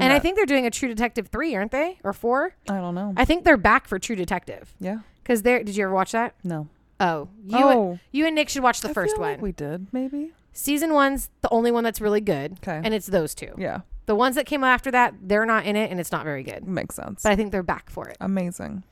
[0.00, 1.98] And I that- think they're doing a True Detective 3, aren't they?
[2.04, 2.54] Or 4?
[2.68, 3.12] I don't know.
[3.16, 4.74] I think they're back for True Detective.
[4.80, 4.98] yeah.
[5.24, 6.34] Cuz they're did you ever watch that?
[6.42, 6.68] No.
[6.98, 7.90] Oh, you Oh.
[7.92, 9.42] and, you and Nick should watch the I first feel like one.
[9.42, 10.32] we did, maybe.
[10.52, 12.80] Season 1's the only one that's really good, Okay.
[12.84, 13.52] and it's those two.
[13.56, 13.80] yeah.
[14.06, 16.66] The ones that came after that, they're not in it and it's not very good.
[16.66, 17.22] Makes sense.
[17.22, 18.16] But I think they're back for it.
[18.20, 18.82] Amazing.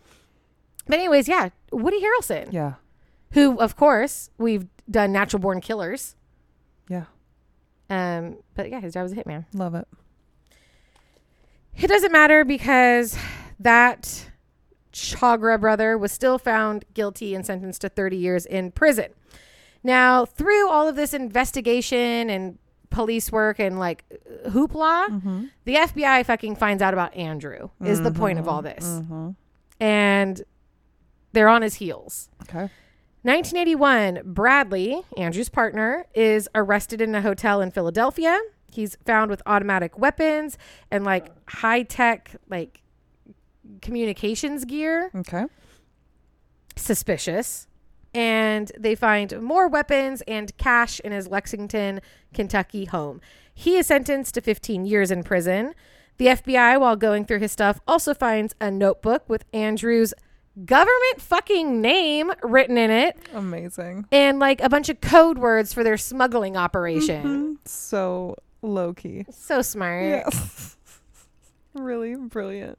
[0.87, 2.75] But anyways, yeah, Woody Harrelson, Yeah.
[3.33, 6.15] who of course we've done Natural Born Killers.
[6.89, 7.05] Yeah.
[7.91, 9.47] Um, but yeah, his dad was a hitman.
[9.53, 9.87] Love it.
[11.77, 13.17] It doesn't matter because
[13.59, 14.27] that
[14.93, 19.07] Chagra brother was still found guilty and sentenced to 30 years in prison.
[19.83, 22.59] Now, through all of this investigation and
[22.91, 24.05] police work and like
[24.49, 25.45] hoopla, Mm-hmm.
[25.65, 28.85] the FBI fucking finds out about Andrew, is the point of all this.
[28.85, 29.31] Mm-hmm.
[29.79, 30.43] And
[31.33, 32.29] they're on his heels.
[32.43, 32.69] Okay.
[33.23, 38.39] 1981, Bradley, Andrew's partner, is arrested in a hotel in Philadelphia.
[38.71, 40.57] He's found with automatic weapons
[40.91, 42.81] and like high tech, like
[43.83, 45.11] communications gear.
[45.15, 45.45] Okay.
[46.77, 47.67] Suspicious.
[48.13, 52.01] And they find more weapons and cash in his Lexington,
[52.35, 53.21] Kentucky home.
[53.55, 55.75] He is sentenced to 15 years in prison.
[56.17, 60.13] The FBI, while going through his stuff, also finds a notebook with Andrew's
[60.65, 64.05] government fucking name written in it Amazing.
[64.11, 67.57] and like a bunch of code words for their smuggling operation.
[67.63, 67.69] Mhm.
[67.69, 69.27] So low key.
[69.31, 70.05] So smart.
[70.05, 70.77] Yes.
[71.75, 72.79] really brilliant.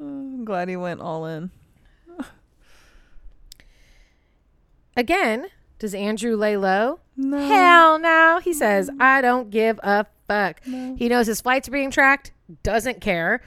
[0.00, 1.50] I'm glad he went all in.
[4.96, 5.46] Again,
[5.78, 7.00] does Andrew lay low?
[7.16, 7.38] No.
[7.38, 8.40] Hell no.
[8.42, 10.66] He says, I don't give a fuck.
[10.66, 10.96] No.
[10.96, 12.32] He knows his flights are being tracked,
[12.62, 13.42] doesn't care.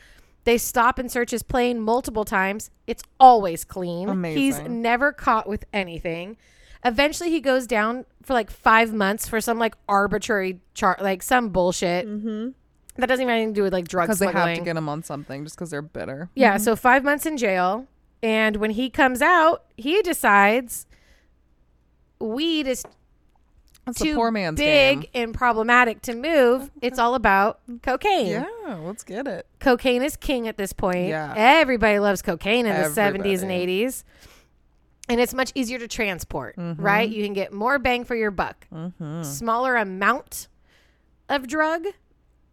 [0.46, 2.72] They stop and search his plane multiple times.
[2.88, 4.24] It's always clean.
[4.24, 6.38] He's never caught with anything.
[6.86, 11.50] Eventually, he goes down for like five months for some like arbitrary chart, like some
[11.50, 12.50] bullshit Mm-hmm.
[12.98, 14.78] that doesn't even have anything to do with like drug Because they have to get
[14.78, 16.30] him on something just because they're bitter.
[16.36, 17.88] Yeah, so five months in jail.
[18.24, 20.86] And when he comes out, he decides
[22.20, 22.84] weed is
[23.86, 25.10] That's too a poor man's big game.
[25.14, 26.70] and problematic to move.
[26.82, 28.28] It's all about cocaine.
[28.28, 29.48] Yeah, let's get it.
[29.60, 31.08] Cocaine is king at this point.
[31.08, 31.34] Yeah.
[31.36, 34.04] Everybody loves cocaine in the 70s and 80s.
[35.10, 36.76] And it's much easier to transport, Mhm.
[36.78, 37.10] right?
[37.10, 38.68] You can get more bang for your buck.
[38.72, 39.24] Mm-hmm.
[39.24, 40.48] Smaller amount
[41.28, 41.86] of drug,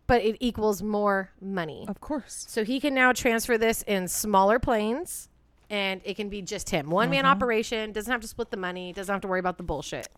[0.06, 1.84] but it equals more money.
[1.88, 2.46] Of course.
[2.48, 5.28] So he can now transfer this in smaller planes
[5.68, 6.88] and it can be just him.
[6.90, 7.28] One man Mhm.
[7.28, 10.08] operation, doesn't have to split the money, doesn't have to worry about the bullshit.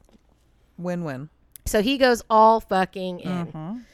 [0.77, 1.31] Win-win.
[1.67, 3.85] So he goes all fucking in.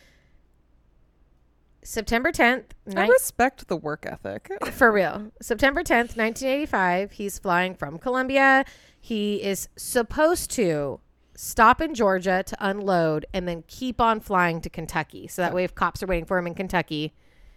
[1.85, 2.65] September 10th,
[2.97, 4.51] I respect the work ethic.
[4.73, 5.31] for real.
[5.41, 8.65] September 10th, 1985, he's flying from Colombia.
[8.99, 11.01] He is supposed to
[11.37, 15.29] stop in Georgia to unload and then keep on flying to Kentucky.
[15.29, 17.13] So that way, if cops are waiting for him in Kentucky,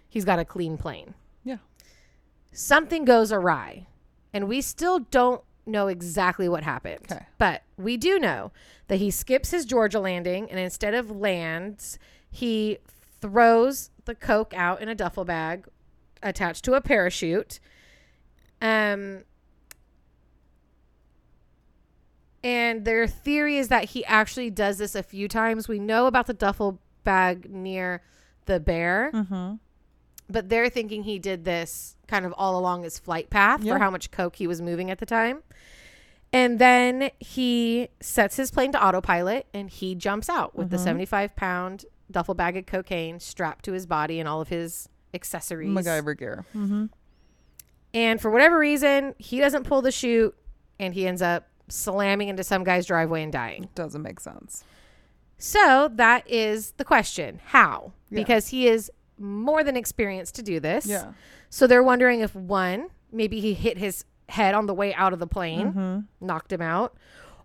[0.10, 1.14] he's got a clean plane.
[1.46, 1.58] Yeah.
[2.52, 3.88] Something goes awry,
[4.34, 7.06] and we still don't know exactly what happened.
[7.10, 7.26] Okay.
[7.38, 8.52] But we do know
[8.88, 12.80] that he skips his Georgia landing and instead of lands, he
[13.22, 15.66] throws the coke out in a duffel bag
[16.24, 17.60] attached to a parachute.
[18.62, 19.24] Um
[22.44, 25.68] and their theory is that he actually does this a few times.
[25.68, 28.02] We know about the duffel bag near
[28.46, 29.12] the bear.
[29.14, 29.56] Mm-hmm.
[30.30, 33.74] but they're thinking he did this kind of all along his flight path Yeah.
[33.74, 35.42] for how much coke he was moving at the time.
[36.34, 41.36] And then he sets his plane to autopilot and he jumps out with the 75
[41.38, 45.70] pound duffel bag of cocaine strapped to his body and all of his accessories.
[45.70, 46.46] MacGyver gear.
[46.56, 46.86] Mm-hmm.
[47.94, 50.36] And for whatever reason, he doesn't pull the chute
[50.80, 53.70] and he ends up slamming into some guy's driveway and dying.
[53.76, 54.64] Doesn't make sense.
[55.38, 57.94] So that is the question how?
[58.10, 58.18] Yeah.
[58.18, 60.86] Because he is more than experienced to do this.
[60.86, 61.14] Yeah.
[61.50, 65.20] So they're wondering if one, maybe he hit his head on the way out of
[65.20, 66.26] the plane, Mm-hmm.
[66.26, 66.96] knocked him out.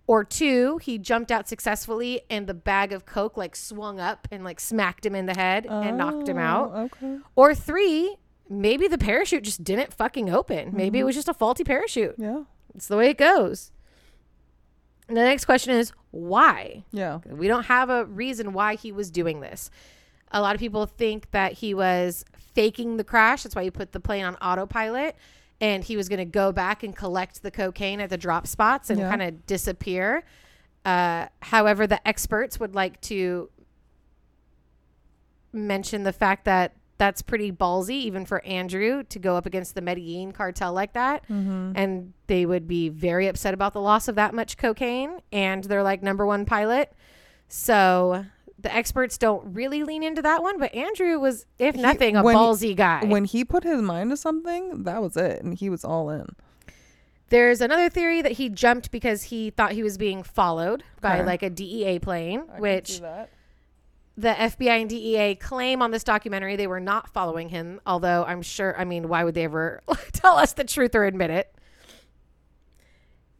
[0.07, 4.43] Or two, he jumped out successfully and the bag of Coke like swung up and
[4.45, 6.73] like smacked him in the head and knocked him out.
[6.75, 7.19] Oh, Okay.
[7.37, 8.17] Or three,
[8.51, 10.75] maybe the parachute just didn't fucking open.
[10.75, 11.03] Maybe Mm-hmm.
[11.03, 12.17] it was just a faulty parachute.
[12.19, 12.43] Yeah.
[12.75, 13.71] It's the way it goes.
[15.09, 16.85] And the next question is why?
[16.93, 17.21] Yeah.
[17.27, 19.71] We don't have a reason why he was doing this.
[20.33, 23.43] A lot of people think that he was faking the crash.
[23.43, 25.17] That's why he put the plane on autopilot
[25.63, 28.91] and he was going to go back and collect the cocaine at the drop spots
[28.91, 29.09] and Yeah.
[29.09, 30.25] kind of disappear.
[30.85, 33.49] Uh, however, the experts would like to
[35.53, 39.81] mention the fact that that's pretty ballsy, even for Andrew, to go up against the
[39.81, 41.23] Medellin cartel like that.
[41.25, 41.73] Mm-hmm.
[41.75, 45.21] And they would be very upset about the loss of that much cocaine.
[45.33, 46.93] And they're like number one pilot.
[47.49, 48.25] So
[48.63, 50.59] the experts don't really lean into that one.
[50.59, 53.05] But Andrew was, if He- nothing, a when- ballsy guy.
[53.05, 56.27] When he put his mind to something, that was it, and he was all in.
[57.29, 61.25] There's another theory that he jumped because he thought he was being followed by Okay.
[61.27, 63.01] like a DEA plane, which
[64.19, 67.81] the FBI and DEA claim on this documentary they were not following him.
[67.87, 69.81] Although I'm sure, I mean, why would they ever
[70.13, 71.55] tell us the truth or admit it?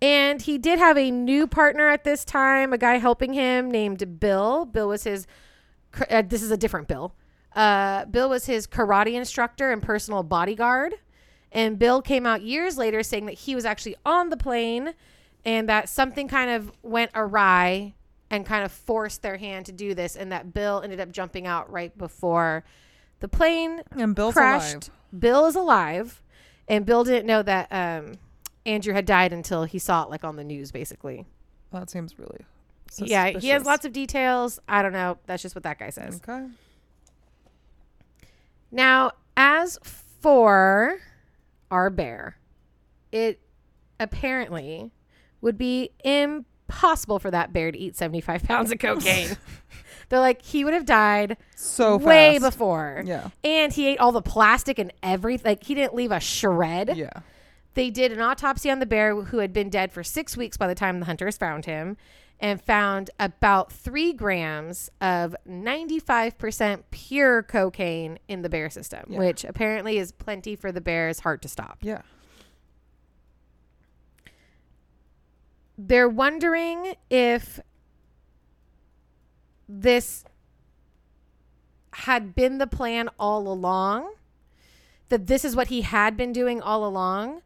[0.03, 4.19] And he did have a new partner at this time, a guy helping him named
[4.19, 4.65] Bill.
[4.65, 5.29] Bill was his,
[6.11, 7.15] uh, this is a different Bill.
[7.55, 10.95] Uh, Bill was his karate instructor and personal bodyguard.
[11.53, 14.95] And Bill came out years later saying that he was actually on the plane
[15.45, 17.95] and that something kind of went awry
[18.29, 20.17] and kind of forced their hand to do this.
[20.17, 22.65] And that Bill ended up jumping out right before
[23.21, 24.89] the plane And Bill's crashed.
[24.89, 24.91] alive.
[25.17, 26.21] Bill is alive.
[26.67, 28.15] And Bill didn't know that um,
[28.65, 31.27] Andrew had died until he saw it like on the news, basically.
[31.73, 32.41] That seems really.
[32.99, 34.61] Yeah, he has lots of details.
[34.69, 35.19] I don't know.
[35.27, 36.21] That's just what that guy says.
[36.29, 36.47] Okay.
[38.71, 40.99] Now, as for
[41.71, 42.37] our bear,
[43.11, 43.41] it
[43.99, 44.91] apparently
[45.41, 49.37] would be impossible for that bear to eat 75 pounds of cocaine.
[50.09, 52.53] They're like, he would have died So way fast.
[52.53, 53.03] before.
[53.07, 53.31] Yeah.
[53.43, 55.49] And he ate all the plastic and everything.
[55.53, 56.95] Like, he didn't leave a shred.
[56.97, 57.21] Yeah.
[57.75, 60.67] They did an autopsy on the bear who had been dead for six weeks by
[60.67, 61.97] the time the hunters found him
[62.39, 69.19] and found about three grams of 95% pure cocaine in the bear system, Yeah.
[69.21, 71.79] which apparently is plenty for the bear's heart to stop.
[71.81, 72.03] Yeah.
[75.79, 77.61] They're wondering if
[79.69, 80.25] this
[81.95, 84.15] had been the plan all along,
[85.09, 87.43] that this is what he had been doing all along,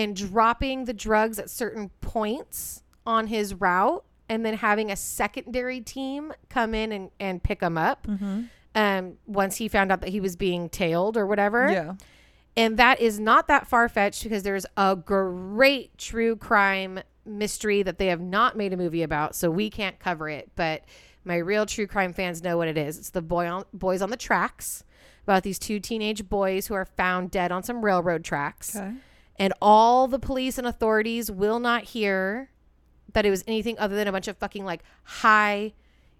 [0.00, 5.80] and dropping the drugs at certain points on his route, and then having a secondary
[5.80, 8.06] team come in and, and pick him up.
[8.06, 8.42] Mm-hmm.
[8.72, 11.70] Um, once he found out that he was being tailed or whatever.
[11.70, 11.94] Yeah.
[12.56, 17.98] And that is not that far fetched because there's a great true crime mystery that
[17.98, 20.50] they have not made a movie about, so we can't cover it.
[20.54, 20.84] But
[21.24, 22.96] my real true crime fans know what it is.
[22.96, 24.84] It's the boy on, boys on the tracks
[25.24, 28.92] about these two teenage boys who are found dead on some railroad tracks, Okay.
[29.40, 32.50] And all the police and authorities will not hear
[33.12, 35.72] that it was anything other than a bunch of fucking like high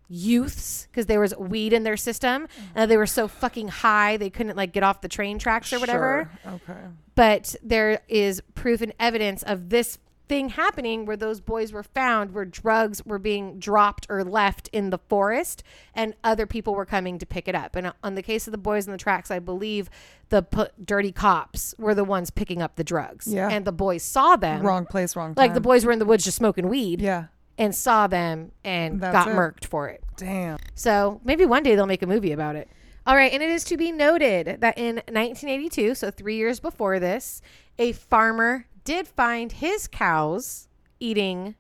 [0.09, 4.17] youths because there was weed in their system oh and they were so fucking high
[4.17, 6.53] they couldn't like get off the train tracks or whatever Sure.
[6.55, 6.81] Okay.
[7.15, 9.99] but there is proof and evidence of this
[10.31, 14.91] thing happening where those boys were found where drugs were being dropped or left in
[14.91, 18.47] the forest and other people were coming to pick it up and on the case
[18.47, 19.91] of the boys in the tracks i believe
[20.29, 23.49] the pu- dirty cops were the ones picking up the drugs Yeah.
[23.51, 25.43] and the boys saw them Wrong place, wrong time.
[25.43, 27.25] like the boys were in the woods just smoking weed Yeah.
[27.59, 29.35] and saw them and That's got it.
[29.35, 30.59] murked for it Damn.
[30.77, 32.69] so maybe one day they'll make a movie about it.
[33.07, 37.01] All right, and it is to be noted that in 1982, so three years before
[37.01, 37.41] this,
[37.79, 40.67] a farmer did find his cows
[40.99, 41.55] eating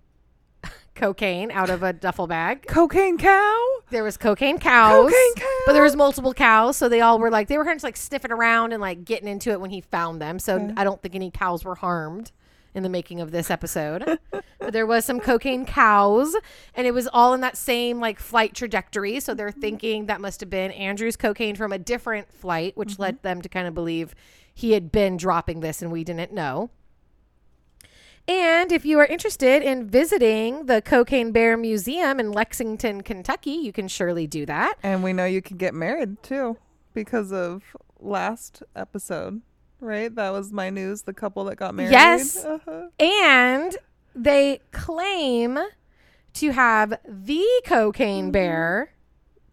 [0.97, 2.66] cocaine out of a duffel bag.
[2.66, 3.68] Cocaine cow.
[3.91, 5.62] There was cocaine cows, Cocaine cow.
[5.64, 7.85] but there was multiple cows, so they all were like they were kind of just
[7.85, 10.41] like sniffing around and like getting into it when he found them.
[10.41, 10.74] So Okay.
[10.76, 12.33] I don't think any cows were harmed
[12.74, 14.18] in the making of this episode.
[14.33, 16.35] but there was some cocaine cows,
[16.74, 19.20] and it was all in that same like flight trajectory.
[19.20, 19.61] So they're mm-hmm.
[19.61, 23.03] thinking that must have been Andrew's cocaine from a different flight, which mm-hmm.
[23.03, 24.16] led them to kind of believe
[24.53, 26.70] he had been dropping this and we didn't know.
[28.31, 33.72] And if you are interested in visiting the Cocaine Bear Museum in Lexington, Kentucky, you
[33.72, 34.76] can surely do that.
[34.85, 36.57] And we know you can get married too
[36.95, 37.64] because of
[37.99, 39.43] last episode,
[39.81, 40.14] right?
[40.14, 41.03] That was my news.
[41.03, 41.91] The couple that got married.
[41.91, 42.45] Yes.
[42.45, 42.91] Uh-huh.
[43.01, 43.76] And
[44.14, 45.59] they claim
[46.35, 48.93] to have the cocaine bear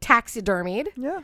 [0.01, 1.21] taxidermied, Yeah.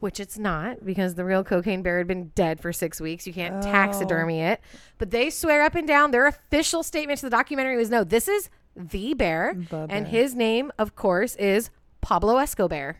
[0.00, 3.26] Which it's not because the real cocaine bear had been dead for six weeks.
[3.26, 3.60] You can't Oh.
[3.62, 4.60] taxidermy it.
[4.98, 8.26] But they swear up and down their official statement to the documentary was no, this
[8.26, 9.54] is the bear.
[9.54, 10.04] The And bear.
[10.04, 11.70] his name, of course, is
[12.00, 12.96] Pablo EscoBear.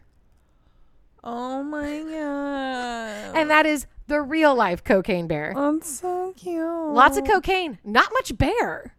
[1.23, 3.37] Oh my god.
[3.37, 5.53] And that is the real life cocaine bear.
[5.55, 6.63] That's so cute.
[6.93, 8.95] Lots of cocaine, not much bear.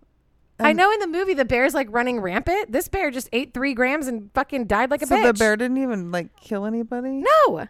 [0.59, 2.71] I know in the movie the bear's like running rampant.
[2.71, 5.23] This bear just ate three grams and fucking died like a So bitch.
[5.25, 7.23] the bear didn't even like kill anybody.
[7.47, 7.67] No,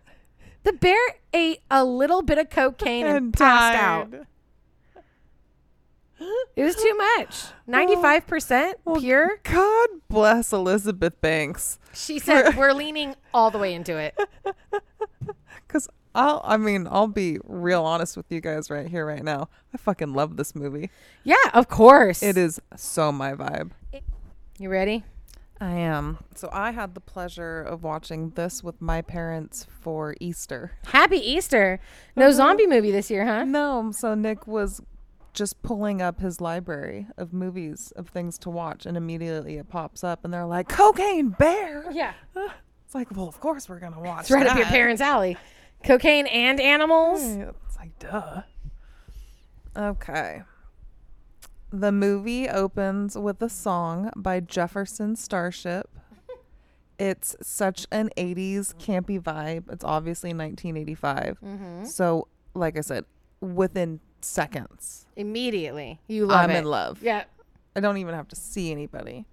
[0.63, 0.99] the bear
[1.33, 4.25] ate a little bit of cocaine and, passed out.
[6.55, 7.45] It was too much.
[7.67, 9.39] Ninety-five percent pure.
[9.43, 11.79] God bless Elizabeth Banks.
[11.93, 14.17] She said we're leaning all the way into it.
[15.67, 19.47] Cause I'll, I mean, I'll be real honest with you guys right here, right now.
[19.73, 20.91] I fucking love this movie.
[21.23, 22.21] Yeah, of course.
[22.21, 23.71] It is so my vibe.
[24.59, 25.05] You ready?
[25.61, 26.17] I am.
[26.35, 30.71] So I had the pleasure of watching this with my parents for Easter.
[30.87, 31.79] Happy Easter.
[32.15, 32.33] No Uh-huh.
[32.33, 33.43] zombie movie this year, huh?
[33.45, 34.81] No, so Nick was
[35.33, 40.03] just pulling up his library of movies of things to watch, and immediately it pops
[40.03, 42.13] up, and they're like, "Cocaine Bear." Yeah.
[42.85, 44.23] It's like, well, of course we're gonna watch.
[44.23, 45.37] It's right up your parents' alley.
[45.85, 47.21] Cocaine and animals.
[47.23, 48.41] It's like, duh.
[49.77, 50.41] Okay.
[51.71, 55.89] The movie opens with a song by Jefferson Starship.
[56.99, 59.71] It's such an 80s campy vibe.
[59.71, 61.39] It's obviously 1985.
[61.43, 61.85] Mm-hmm.
[61.85, 63.05] So, like I said,
[63.39, 65.99] within seconds, Immediately.
[66.07, 66.59] You love I'm it.
[66.59, 67.01] in love.
[67.01, 67.23] Yeah.
[67.75, 69.25] I don't even have to see anybody.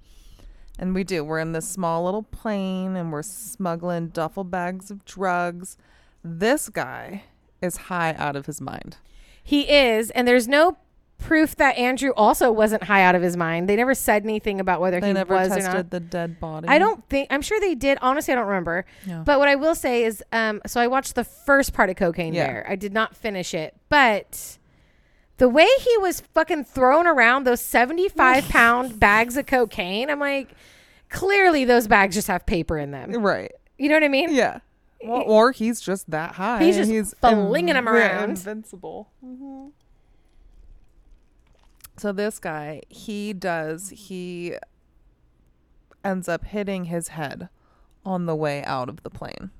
[0.78, 1.22] And we do.
[1.22, 5.76] We're in this small little plane and we're smuggling duffel bags of drugs.
[6.24, 7.24] This guy
[7.60, 8.96] is high out of his mind.
[9.44, 10.78] He is, and there's no
[11.18, 13.68] proof that Andrew also wasn't high out of his mind.
[13.68, 15.90] They never said anything about whether They he never was or tested not.
[15.90, 16.68] the dead body.
[16.68, 17.28] I don't think.
[17.30, 17.98] I'm sure they did.
[18.00, 18.86] Honestly, I don't remember.
[19.06, 19.22] Yeah.
[19.24, 22.34] But what I will say is, um, so I watched the first part of Cocaine
[22.34, 22.46] Yeah.
[22.46, 22.66] Bear.
[22.68, 24.58] I did not finish it, but
[25.38, 30.50] the way he was fucking thrown around those 75 pound bags of cocaine, I'm like,
[31.10, 33.12] clearly those bags just have paper in them.
[33.12, 33.52] Right.
[33.76, 34.34] You know what I mean?
[34.34, 34.60] Yeah.
[35.02, 36.64] Well, or he's just that high.
[36.64, 38.30] He's just he's flinging yeah, around.
[38.30, 39.08] Invincible.
[39.24, 39.68] Mm-hmm.
[41.98, 44.54] So this guy, he does, he
[46.04, 47.48] ends up hitting his head
[48.04, 49.50] on the way out of the plane.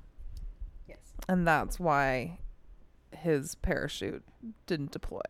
[0.87, 0.99] Yes.
[1.27, 2.39] And that's why
[3.11, 4.23] his parachute
[4.65, 5.21] didn't deploy.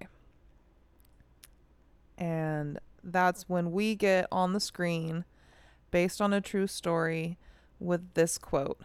[2.18, 5.26] And that's when we get on the screen,
[5.90, 7.38] based on a true story,
[7.80, 8.80] with this quote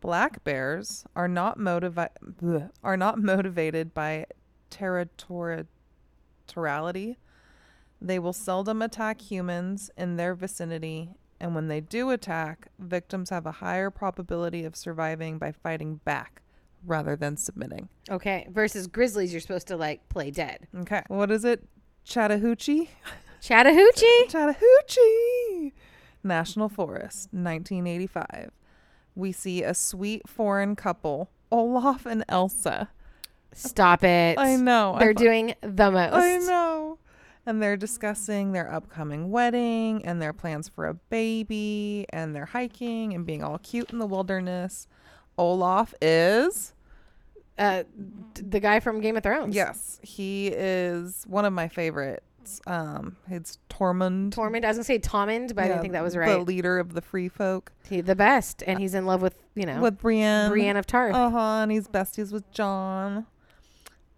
[0.00, 4.26] Black bears are not motivi- are not motivated by
[4.70, 7.16] territoriality.
[8.00, 13.46] They will seldom attack humans in their vicinity, and when they do attack, victims have
[13.46, 16.42] a higher probability of surviving by fighting back
[16.86, 17.88] rather than submitting.
[18.10, 18.46] Okay.
[18.50, 20.68] Versus grizzlies, you're supposed to like play dead.
[20.76, 21.02] Okay.
[21.08, 21.64] What is it?
[22.04, 22.90] Chattahoochee?
[23.40, 24.26] Chattahoochee.
[24.28, 25.72] Chattahoochee
[26.24, 28.50] National Forest, 1985.
[29.14, 32.88] We see a sweet foreign couple, Olaf and Elsa.
[33.52, 34.38] Stop it.
[34.38, 34.96] I know.
[34.98, 36.14] They're fu- doing the most.
[36.14, 36.98] I know.
[37.48, 43.14] And they're discussing their upcoming wedding and their plans for a baby, and they're hiking
[43.14, 44.86] and being all cute in the wilderness.
[45.38, 46.74] Olaf is
[47.58, 47.84] Uh,
[48.34, 49.54] the guy from Game of Thrones.
[49.54, 52.60] yes, he is one of my favorites.
[52.66, 54.30] Um, it's Tormund.
[54.34, 54.64] Tormund.
[54.64, 56.38] I was gonna say Tormund, but I didn't think that was right.
[56.38, 59.64] The leader of the free folk He the best, and he's in love with you
[59.66, 60.50] know with Brienne.
[60.50, 61.14] Brienne of Tarth.
[61.14, 61.38] Uh huh.
[61.62, 63.26] And he's besties with Jon.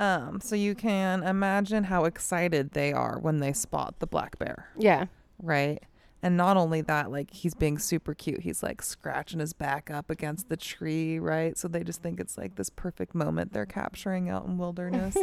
[0.00, 4.70] Um, so you can imagine how excited they are when they spot the black bear,
[4.78, 5.04] yeah,
[5.38, 5.78] right?
[6.22, 8.40] And not only that, like he's being super cute.
[8.40, 11.56] He's like scratching his back up against the tree, right?
[11.58, 15.18] So they just think it's like this perfect moment they're capturing out in wilderness.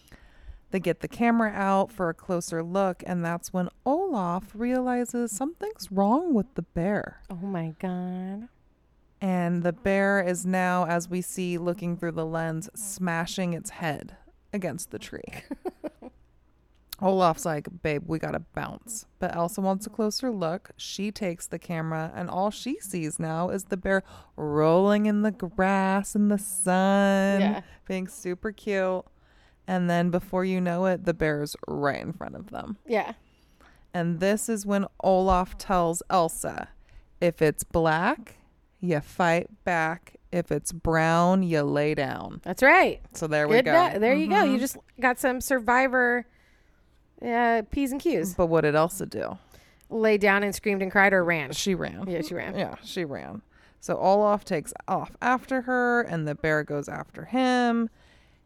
[0.70, 5.90] they get the camera out for a closer look, and that's when Olaf realizes something's
[5.90, 7.20] wrong with the bear.
[7.28, 8.48] Oh my god.
[9.24, 14.16] And the bear is now, as we see looking through the lens, smashing its head
[14.52, 15.22] against the tree.
[17.00, 19.06] Olaf's like, babe, we gotta bounce.
[19.18, 20.72] But Elsa wants a closer look.
[20.76, 24.02] She takes the camera, and all she sees now is the bear
[24.36, 27.60] rolling in the grass in the sun, Yeah.
[27.88, 29.06] being super cute.
[29.66, 32.76] And then before you know it, the bear's right in front of them.
[32.86, 33.14] Yeah.
[33.94, 36.68] And this is when Olaf tells Elsa,
[37.22, 38.36] if it's black,
[38.84, 40.16] you fight back.
[40.32, 42.40] If it's brown, you lay down.
[42.42, 43.00] That's right.
[43.12, 43.66] So there we Good.
[43.66, 43.72] go.
[43.92, 44.42] no- there you go.
[44.42, 44.60] You Mhm.
[44.60, 46.26] just got some survivor
[47.24, 48.34] uh, P's and Q's.
[48.34, 49.38] But what did Elsa do?
[49.90, 51.52] Lay down and screamed and cried or ran.
[51.52, 52.08] She ran.
[52.08, 52.58] Yeah, she ran.
[52.58, 53.42] Yeah, she ran.
[53.80, 57.90] So Olaf takes off after her, and the bear goes after him.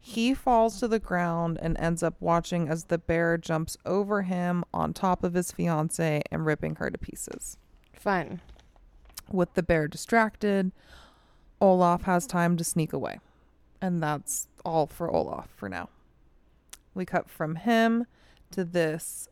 [0.01, 4.63] He falls to the ground and ends up watching as the bear jumps over him
[4.73, 7.57] on top of his fiance and ripping her to pieces.
[7.93, 8.41] Fun.
[9.31, 10.71] With the bear distracted,
[11.61, 13.19] Olaf has time to sneak away.
[13.81, 15.89] And that's all for Olaf for now.
[16.93, 18.05] We cut from him
[18.51, 19.27] to this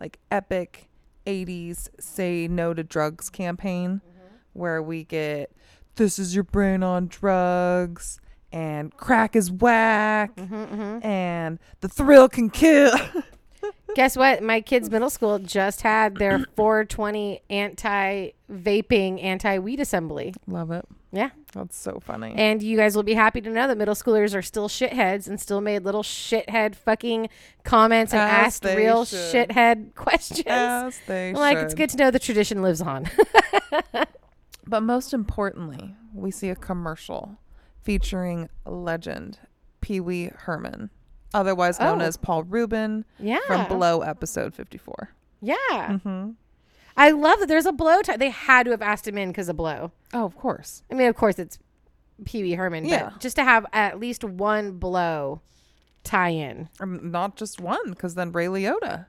[0.00, 0.88] like epic
[1.26, 4.00] 80s say no to drugs campaign
[4.54, 5.52] where we get
[5.94, 8.18] this is your brain on drugs
[8.50, 12.92] and crack is whack Mm-hmm, and the thrill can kill.
[13.94, 14.42] Guess what?
[14.42, 20.34] My kids' middle school just had their 420 anti vaping, anti weed assembly.
[20.46, 20.86] Love it.
[21.14, 21.30] Yeah.
[21.52, 22.32] That's so funny.
[22.34, 25.38] And you guys will be happy to know that middle schoolers are still shitheads and
[25.38, 27.28] still made little shithead fucking
[27.64, 29.48] comments and As asked they real should.
[29.50, 30.46] shithead questions.
[30.46, 33.10] As they like, it's good to know the tradition lives on.
[34.66, 37.36] But most importantly, we see a commercial
[37.82, 39.38] featuring legend
[39.80, 40.90] Pee Wee Herman,
[41.34, 42.04] otherwise known Oh.
[42.04, 43.38] as Paul Rubin yeah.
[43.46, 45.10] from Blow episode 54.
[45.40, 45.56] yeah.
[45.70, 46.30] Mm-hmm.
[46.94, 48.18] I love that there's a blow tie.
[48.18, 49.92] They had to have asked him in because of blow.
[50.12, 50.82] Oh, of course.
[50.90, 51.58] I mean, of course, it's
[52.26, 53.10] Pee Wee Herman, Yeah.
[53.10, 55.40] but just to have at least one blow
[56.04, 56.68] tie in.
[56.80, 59.06] Um, not just one, because then Ray Liotta.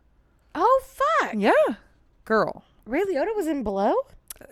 [0.55, 1.33] Oh, fuck.
[1.35, 1.51] Yeah.
[2.23, 2.63] Girl.
[2.85, 3.93] Ray Liotta was in blow?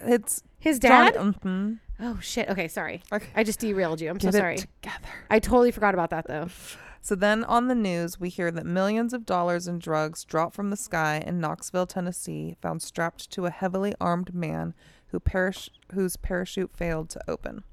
[0.01, 1.13] It's His dad?
[1.13, 1.79] Johnny- mhm.
[2.01, 2.49] Oh, shit.
[2.49, 3.01] Okay, sorry.
[3.13, 3.27] Okay.
[3.35, 4.09] I just derailed you.
[4.09, 4.57] I'm Get so it sorry.
[4.57, 5.07] together.
[5.29, 6.49] I totally forgot about that, though.
[7.01, 10.69] So then on the news, we hear that millions of dollars in drugs dropped from
[10.69, 14.75] the sky in Knoxville, Tennessee, found strapped to a heavily armed man
[15.07, 17.63] who perish- whose parachute failed to open.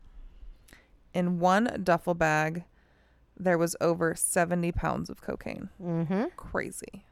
[1.13, 2.65] In one duffel bag,
[3.37, 5.69] there was over 70 pounds of cocaine.
[5.81, 6.25] Mm-hmm.
[6.37, 7.05] Crazy.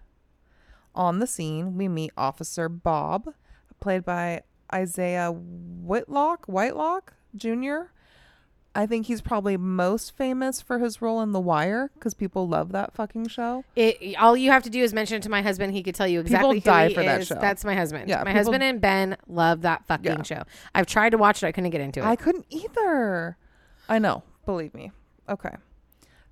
[0.94, 3.34] On the scene, we meet Officer Bob,
[3.78, 4.42] played by
[4.74, 7.90] Isiah Whitlock, Whitelock Jr.
[8.76, 12.72] I think he's probably most famous for his role in The Wire because people love
[12.72, 13.64] that fucking show.
[13.74, 15.72] It, all you have to do is mention it to my husband.
[15.72, 17.26] He could tell you exactly People die for that is.
[17.28, 17.36] show.
[17.40, 18.08] That's my husband.
[18.08, 20.22] Yeah, my people- husband and Ben love that fucking Yeah.
[20.22, 20.42] show.
[20.74, 21.46] I've tried to watch it.
[21.46, 22.04] I couldn't get into it.
[22.06, 23.36] I couldn't either.
[23.88, 24.92] I know, believe me.
[25.28, 25.54] Okay.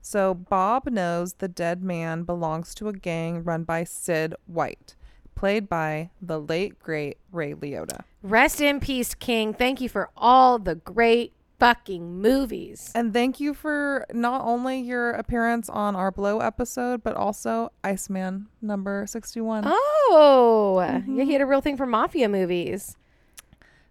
[0.02, 4.96] So Bob knows the dead man belongs to a gang run by Sid White,
[5.34, 8.00] played by the late great Ray Liotta.
[8.22, 9.54] Rest in peace, King.
[9.54, 11.32] Thank you for all the great
[11.64, 12.92] fucking movies.
[12.94, 18.46] And thank you for not only your appearance on our Blow episode, but also Iceman
[18.60, 19.64] number 61.
[19.66, 21.18] Oh, Mm-hmm.
[21.18, 22.96] yeah, he had a real thing for mafia movies.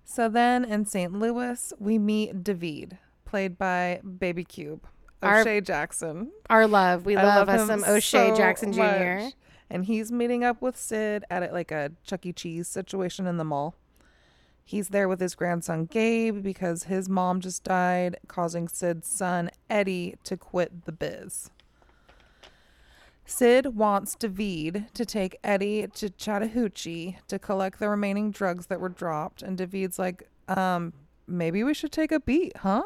[0.05, 1.11] So then in St.
[1.13, 4.86] Louis, we meet David, played by Baby Cube,
[5.21, 6.32] Our- O'Shea Jackson.
[6.49, 7.05] Our love.
[7.05, 8.80] We love, him us some O'Shea so Jackson Jr.
[8.82, 9.34] much.
[9.69, 12.34] And he's meeting up with Sid at like a Chuck E.
[12.34, 13.76] Cheese situation in the mall.
[14.66, 20.16] He's there with his grandson Gabe because his mom just died, causing Sid's son Eddie
[20.24, 21.49] to quit the biz.
[23.26, 28.89] Sid wants David to take Eddie to Chattahoochee to collect the remaining drugs that were
[28.89, 30.93] dropped, and David's like, um,
[31.28, 32.84] maybe we should take a beat, huh?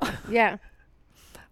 [0.30, 0.58] Yeah.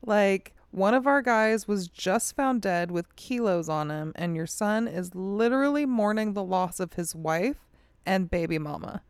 [0.04, 4.46] Like, one of our guys was just found dead with kilos on him, and your
[4.46, 7.56] son is literally mourning the loss of his wife
[8.04, 9.02] and baby mama.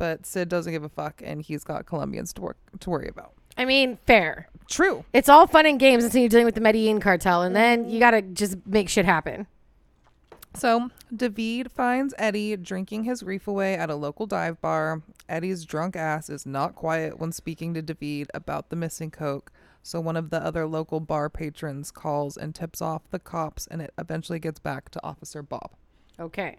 [0.00, 3.34] But Sid doesn't give a fuck, and he's got Colombians to work to worry about.
[3.58, 4.48] I mean, fair.
[4.66, 5.04] True.
[5.12, 8.00] It's all fun and games until you're dealing with the Medellin cartel, and then you
[8.00, 9.46] gotta just make shit happen.
[10.54, 15.02] So David finds Eddie drinking his grief away at a local dive bar.
[15.28, 19.52] Eddie's drunk ass is not quiet when speaking to David about the missing coke.
[19.82, 23.82] So one of the other local bar patrons calls and tips off the cops, and
[23.82, 25.72] it eventually gets back to Officer Bob.
[26.18, 26.56] Okay.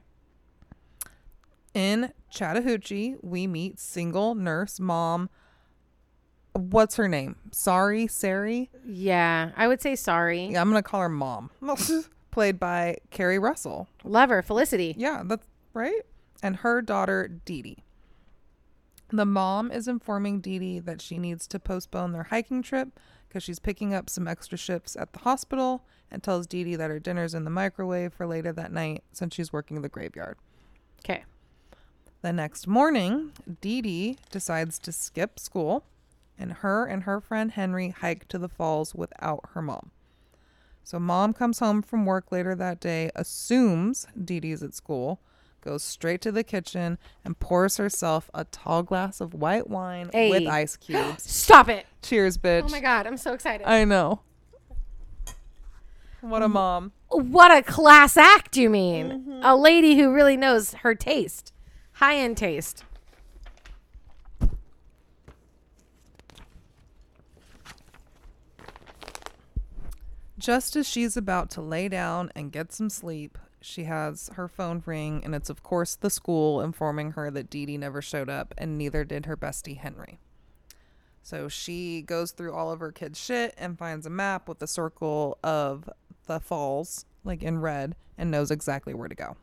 [1.74, 5.30] In Chattahoochee, we meet single nurse mom.
[6.53, 7.38] What's her name?
[7.51, 8.69] Sorry, Sari.
[8.86, 10.47] Yeah, I would say sorry.
[10.47, 11.49] Yeah, I'm gonna call her mom.
[12.32, 13.88] Played by Keri Russell.
[14.03, 14.95] Love her, Felicity.
[14.97, 16.01] Yeah, that's right.
[16.43, 17.84] And her daughter Dee Dee.
[19.09, 23.43] The mom is informing Dee Dee that she needs to postpone their hiking trip because
[23.43, 26.99] she's picking up some extra shifts at the hospital and tells Dee Dee that her
[26.99, 30.38] dinner's in the microwave for later that night since she's working in the graveyard.
[31.03, 31.24] Okay.
[32.22, 35.86] The next morning, Dee Dee decides to skip school,
[36.38, 39.89] and her and her friend Henry hike to the falls without her mom.
[40.84, 45.19] So, mom comes home from work later that day, assumes Dee Dee's at school,
[45.61, 50.47] goes straight to the kitchen, and pours herself a tall glass of white wine with
[50.47, 51.24] ice cubes.
[51.32, 51.88] Stop it.
[52.03, 52.65] Cheers, bitch.
[52.65, 53.65] Oh my god, I'm so excited.
[53.65, 54.22] I know.
[56.22, 56.53] What a mm.
[56.53, 56.91] mom.
[57.09, 59.09] what a class act, you mean?
[59.09, 59.39] Mm-hmm.
[59.41, 61.51] A lady who really knows her taste.
[62.02, 62.84] High end taste.
[70.39, 74.82] Just as she's about to lay down and get some sleep, she has her phone
[74.88, 78.56] ring, and it's, of course, the school informing her that Dee Dee never showed up,
[78.58, 80.18] and neither did her bestie Henry.
[81.22, 84.68] So she goes through all of her kids' shit and finds a map with a
[84.68, 85.88] circle of
[86.26, 89.38] the falls, like in red, and knows exactly where to go.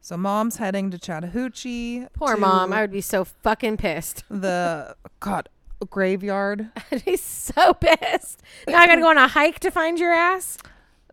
[0.00, 2.06] So mom's heading to Chattahoochee.
[2.14, 2.72] Poor to mom.
[2.72, 4.24] I would be so fucking pissed.
[4.30, 5.48] the God
[5.90, 8.42] graveyard I'd be so pissed.
[8.66, 10.58] Now I gotta go on a hike to find your ass.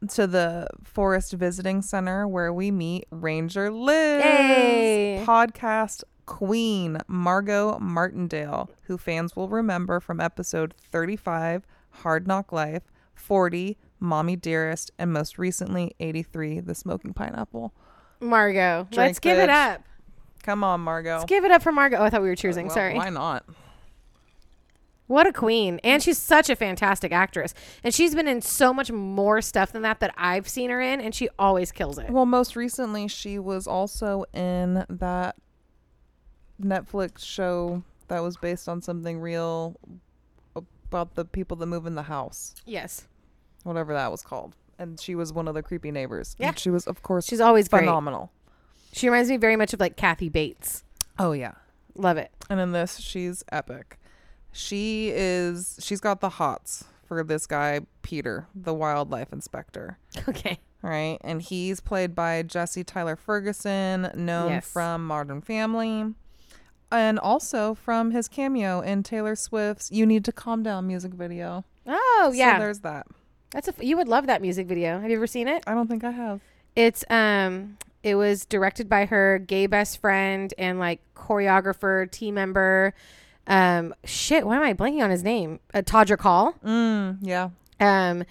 [0.10, 5.24] to the Forest Visiting Center where we meet Ranger Liz, Hey.
[5.26, 11.66] podcast queen Margo Martindale, who fans will remember from episode 35,
[12.02, 12.84] Hard Knock Life,
[13.14, 17.74] 40, Mommy Dearest, and most recently 83, The Smoking Pineapple.
[18.20, 18.84] Margo.
[18.92, 19.82] Drink, Let's give it up.
[20.44, 21.14] Come on, Margo.
[21.18, 21.98] Let's give it up for Margo.
[21.98, 22.68] Oh, I thought we were uh, choosing.
[22.68, 22.96] Well, Sorry.
[22.96, 23.46] Why not?
[25.08, 25.80] What a queen.
[25.84, 27.54] And she's such a fantastic actress.
[27.84, 31.00] And she's been in so much more stuff than that that I've seen her in,
[31.00, 32.10] and she always kills it.
[32.10, 35.36] Well, most recently, she was also in that
[36.62, 39.76] Netflix show that was based on something real
[40.56, 43.08] about the people that move in the house, Yes.
[43.64, 44.56] whatever that was called.
[44.78, 46.36] And she was one of the creepy neighbors.
[46.38, 46.50] Yeah.
[46.50, 47.82] And she was, of course, She's always great.
[47.82, 48.32] phenomenal.
[48.92, 50.84] She reminds me very much of like Kathy Bates.
[51.20, 51.54] Oh, yeah.
[51.96, 52.32] Love it.
[52.50, 53.98] And in this, she's epic.
[54.52, 59.98] She is, she's got the hots for this guy, Peter, the wildlife inspector.
[60.30, 60.60] Okay.
[60.82, 61.18] right?
[61.22, 64.72] And he's played by Jesse Tyler Ferguson, known Yes.
[64.72, 66.14] from Modern Family,
[66.92, 71.66] and also from his cameo in Taylor Swift's "You Need to Calm Down" music video.
[71.88, 72.60] Oh, So yeah.
[72.60, 73.08] there's that.
[73.52, 75.00] That's a f- you would love that music video.
[75.00, 75.64] Have you ever seen it?
[75.68, 76.42] I don't think I have.
[76.76, 82.94] It's um it was directed by her gay best friend and like choreographer, team member.
[83.48, 85.60] Um shit, why am I blanking on his name?
[85.74, 86.56] Uh, Todrick Hall.
[86.66, 87.50] Mm, yeah.
[87.80, 88.24] Um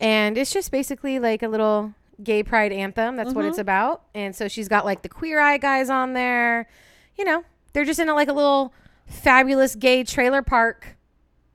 [0.00, 3.16] and it's just basically like a little gay pride anthem.
[3.16, 4.02] That's what it's about.
[4.14, 6.68] And so she's got like the queer eye guys on there.
[7.16, 8.72] You know, they're just in a, like a little
[9.06, 10.96] fabulous gay trailer park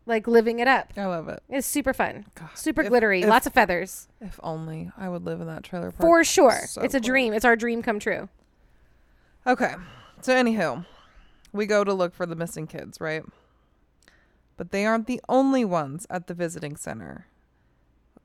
[0.08, 0.94] like living it up.
[0.98, 1.42] I love it.
[1.50, 2.26] It's super fun.
[2.36, 4.08] God, Super if- glittery, if- lots of feathers.
[4.22, 6.02] If only I would live in that trailer park.
[6.02, 6.62] For sure.
[6.68, 7.08] So it's a cool.
[7.08, 7.34] dream.
[7.34, 8.30] It's our dream come true.
[9.46, 9.76] Okay.
[10.22, 10.86] So anywho,
[11.54, 13.24] we go to look for the missing kids, right?
[14.58, 17.28] But they aren't the only ones at the visiting center.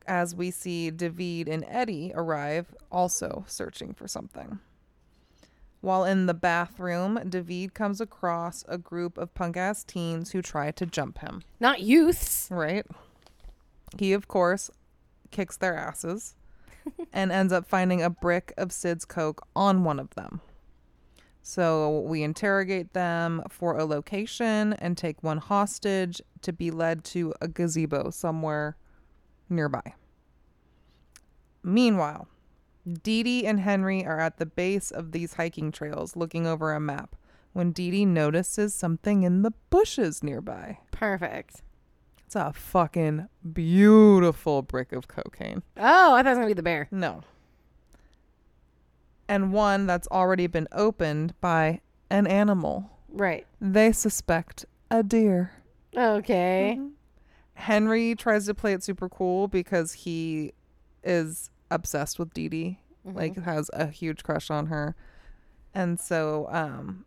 [0.06, 4.58] As we see David and Eddie arrive, also searching for something.
[5.82, 10.70] While in the bathroom, David comes across a group of punk ass teens who try
[10.70, 12.48] to jump him, Not youths.
[12.50, 12.86] right?
[13.98, 14.70] He, of course,
[15.32, 16.34] kicks their asses
[17.12, 20.40] and ends up finding a brick of Sid's Coke on one of them.
[21.42, 27.34] So we interrogate them for a location and take one hostage to be led to
[27.40, 28.76] a gazebo somewhere
[29.48, 29.94] nearby.
[31.64, 32.28] Meanwhile,
[32.90, 36.80] Dee Dee and Henry are at the base of these hiking trails looking over a
[36.80, 37.14] map
[37.52, 40.78] when Dee Dee notices something in the bushes nearby.
[40.90, 41.62] Perfect.
[42.26, 45.62] It's a fucking beautiful brick of cocaine.
[45.76, 46.88] Oh, I thought it was gonna be the bear.
[46.90, 47.22] No.
[49.28, 51.80] And one that's already been opened by
[52.10, 52.90] an animal.
[53.08, 53.46] Right.
[53.60, 55.52] They suspect a deer.
[55.96, 56.76] Okay.
[56.78, 56.88] Mm-hmm.
[57.54, 60.52] Henry tries to play it super cool because he
[61.04, 64.94] is obsessed with Dee Dee, like has a huge crush on her.
[65.74, 67.04] And so um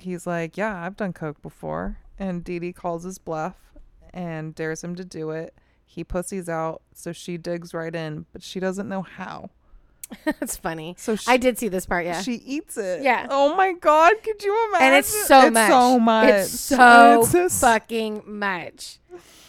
[0.00, 3.56] he's like, "Yeah, I've done coke before." And Dee Dee calls his bluff
[4.12, 5.54] and dares him to do it.
[5.84, 9.50] He pussies out, so she digs right in, but she doesn't know how.
[10.24, 10.94] That's funny.
[10.98, 12.04] So she, I did see this part.
[12.04, 12.20] Yeah.
[12.22, 13.02] she eats it.
[13.02, 13.26] Yeah.
[13.30, 14.86] Oh my god, could you imagine?
[14.86, 15.68] and it's so it's much.
[15.70, 16.28] So much.
[16.28, 18.98] It's so It's fucking much.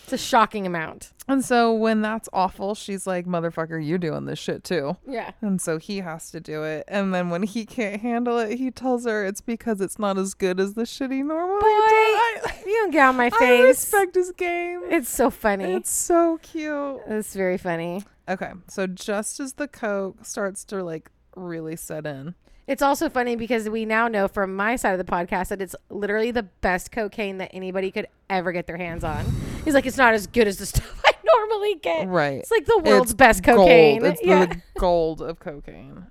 [0.05, 1.13] It's a shocking amount.
[1.27, 5.31] And so when that's awful, she's like, "Motherfucker, you doing this shit too." Yeah.
[5.41, 6.83] And so he has to do it.
[6.87, 10.35] And then when he can't handle it, he tells her it's because it's not as
[10.35, 12.51] good as the shit he normally Boy, does.
[12.51, 13.41] I, You don't get on my face.
[13.41, 14.81] I respect his game.
[14.91, 15.73] It's so funny.
[15.73, 17.01] It's so cute.
[17.07, 18.03] It's very funny.
[18.29, 22.35] Okay, so just as the coke starts to like really set in,
[22.67, 25.75] It's also funny because we now know from my side of the podcast that it's
[25.89, 29.25] literally the best cocaine that anybody could ever get their hands on.
[29.65, 32.07] He's like, it's not as good as the stuff I normally get.
[32.07, 32.39] right?
[32.39, 33.99] It's like the world's It's best cocaine.
[33.99, 34.13] Gold.
[34.13, 34.45] It's yeah.
[34.45, 36.07] the gold of cocaine.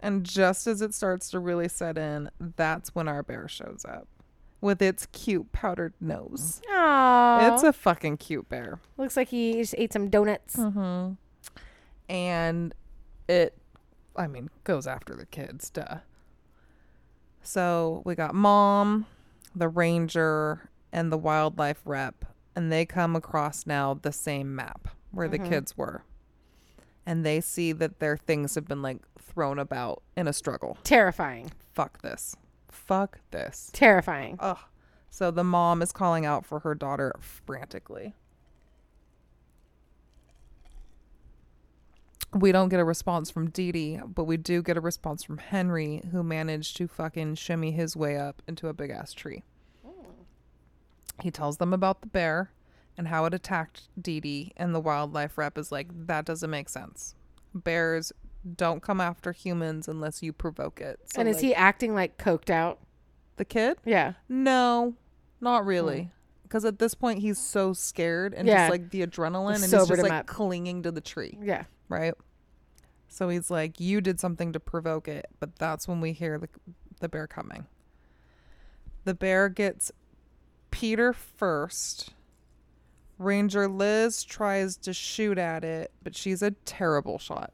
[0.00, 4.06] And just as it starts to really set in, that's when our bear shows up
[4.60, 6.60] with its cute powdered nose.
[6.72, 7.52] Aww.
[7.52, 8.78] It's a fucking cute bear.
[8.96, 10.56] Looks like he just ate some donuts.
[10.56, 11.14] Mm-hmm.
[12.08, 12.74] And
[13.28, 13.56] it,
[14.16, 15.98] I mean, goes after the kids, duh.
[17.42, 19.06] So we got mom,
[19.54, 22.24] the ranger, and the wildlife rep,
[22.58, 25.48] and they come across now the same map where the Mhm.
[25.48, 26.02] kids were.
[27.06, 30.76] And they see that their things have been like thrown about in a struggle.
[30.82, 31.52] Terrifying.
[31.72, 32.34] Fuck this.
[32.68, 33.70] Fuck this.
[33.72, 34.38] Terrifying.
[34.40, 34.58] Ugh.
[35.08, 38.16] So the mom is calling out for her daughter frantically.
[42.34, 45.38] We don't get a response from Dee Dee, but we do get a response from
[45.38, 49.44] Henry, who managed to fucking shimmy his way up into a big ass tree.
[51.22, 52.52] He tells them about the bear
[52.96, 56.68] and how it attacked Dee Dee, and the wildlife rep is like, that doesn't make
[56.68, 57.14] sense.
[57.54, 58.12] Bears
[58.56, 61.00] don't come after humans unless you provoke it.
[61.04, 62.80] So, and is like, he acting like coked out?
[63.38, 63.78] the kid?
[63.86, 64.14] Yeah.
[64.28, 64.94] No,
[65.40, 65.68] not hmm.
[65.68, 66.10] really.
[66.42, 68.68] Because at this point, he's so scared and Yeah.
[68.68, 70.26] just like the adrenaline, and he's just like up.
[70.26, 71.64] clinging to the tree, Yeah.
[71.88, 72.14] right?
[73.06, 76.48] So he's like, "You did something to provoke it," but that's when we hear the
[77.00, 77.66] the bear coming.
[79.04, 79.92] The bear gets
[80.70, 82.10] Peter first.
[83.18, 87.52] Ranger Liz tries to shoot at it, but she's a terrible shot.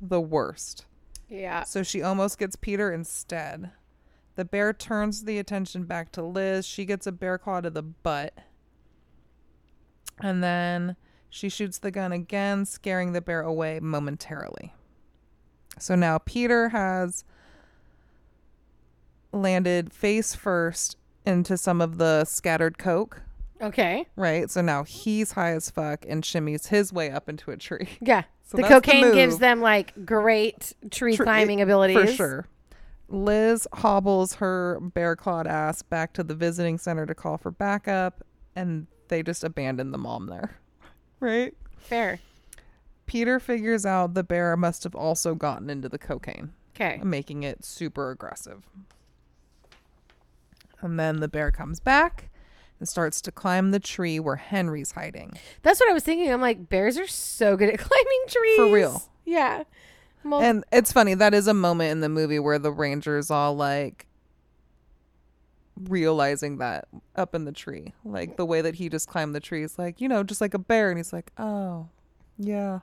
[0.00, 0.86] The worst.
[1.28, 1.64] Yeah.
[1.64, 3.70] So she almost gets Peter instead.
[4.36, 6.66] The bear turns the attention back to Liz.
[6.66, 8.32] She gets a bear claw to the butt.
[10.18, 10.96] And then
[11.28, 14.72] she shoots the gun again, scaring the bear away momentarily.
[15.78, 17.24] So now Peter has
[19.32, 20.96] landed face first
[21.26, 23.20] into some of the scattered coke,
[23.60, 24.06] Okay.
[24.16, 24.50] right?
[24.50, 27.88] So now he's high as fuck and shimmies his way up into a tree.
[28.00, 28.22] Yeah.
[28.46, 32.10] So the that's the cocaine gives them like great tree Tr- climbing abilities.
[32.10, 32.46] For sure.
[33.08, 38.24] Liz hobbles her bear clawed ass back to the visiting center to call for backup,
[38.56, 40.56] and they just abandon the mom there.
[41.20, 41.54] Right?
[41.76, 42.18] Fair.
[43.06, 46.98] Peter figures out the bear must have also gotten into the cocaine, Okay.
[47.04, 48.62] making it super aggressive.
[50.82, 52.30] And then the bear comes back
[52.78, 55.34] and starts to climb the tree where Henry's hiding.
[55.62, 56.32] That's what I was thinking.
[56.32, 58.56] I'm like, bears are so good at climbing trees.
[58.56, 59.02] For real.
[59.24, 59.64] Yeah.
[60.24, 63.54] Well, And it's funny, that is a moment in the movie where the Rangers all
[63.54, 64.06] like
[65.88, 67.94] realizing that up in the tree.
[68.04, 70.54] Like the way that he just climbed the tree is like, you know, just like
[70.54, 70.90] a bear.
[70.90, 71.88] And he's like, oh,
[72.38, 72.80] yeah.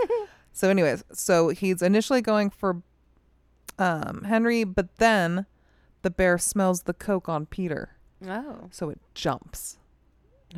[0.52, 2.82] so, anyways, so he's initially going for
[3.78, 5.46] um, Henry, but then
[6.02, 7.96] the bear smells the coke on Peter.
[8.26, 9.78] oh, So it jumps.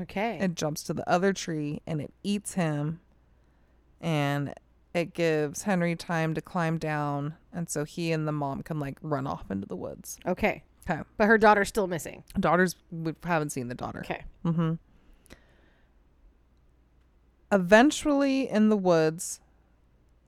[0.01, 0.39] okay.
[0.41, 3.01] It jumps to the other tree and it eats him.
[4.01, 4.55] And
[4.95, 7.35] it gives Henry time to climb down.
[7.53, 10.19] And so he and the mom can like run off into the woods.
[10.27, 10.63] okay.
[10.91, 11.01] Okay.
[11.17, 12.25] But her daughter's still missing.
[12.41, 14.01] Daughters, we haven't seen the daughter.
[14.01, 14.25] Okay.
[14.45, 14.73] Mm-hmm.
[17.53, 19.41] Eventually, in the woods,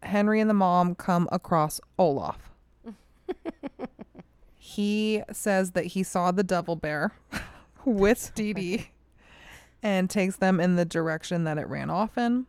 [0.04, 2.50] Henry and the mom come across Olaf.
[4.66, 7.12] he says that he saw the devil bear
[7.84, 8.90] with Dee Dee
[9.82, 12.46] and takes them in the direction that it ran off in.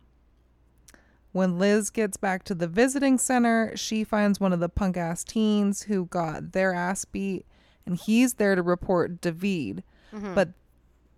[1.32, 5.24] When Liz gets back to the visiting center, she finds one of the punk ass
[5.24, 7.44] teens who got their ass beat,
[7.84, 9.84] and he's there to report David.
[10.10, 10.32] Mm-hmm.
[10.32, 10.48] But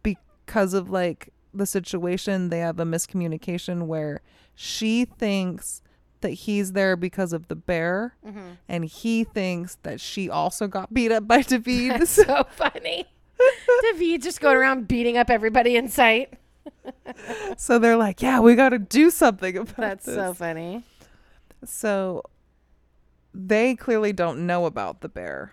[0.02, 4.20] because of like the situation, they have a miscommunication where
[4.56, 5.80] she thinks
[6.20, 8.52] that he's there because of the bear, mm-hmm.
[8.68, 11.92] and he thinks that she also got beat up by David.
[12.00, 13.06] That's so funny.
[13.82, 16.34] David just going around beating up everybody in sight.
[17.56, 19.76] so they're like, "Yeah, we got to do something about this.
[19.76, 20.84] That's this." so funny.
[21.64, 22.22] So
[23.34, 25.52] they clearly don't know about the bear.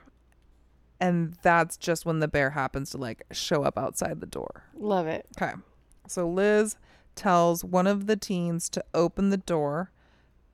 [0.99, 4.63] And that's just when the bear happens to like show up outside the door.
[4.75, 5.27] Love it.
[5.37, 5.53] Okay.
[6.07, 6.77] So Liz
[7.15, 9.91] tells one of the teens to open the door,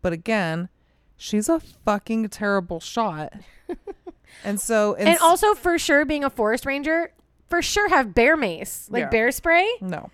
[0.01, 0.69] but again,
[1.17, 3.33] she's a fucking terrible shot.
[4.43, 7.11] and so and also, for sure, being a forest ranger,
[7.49, 9.09] for sure have bear mace, like Yeah.
[9.09, 9.67] bear spray.
[9.81, 10.09] no.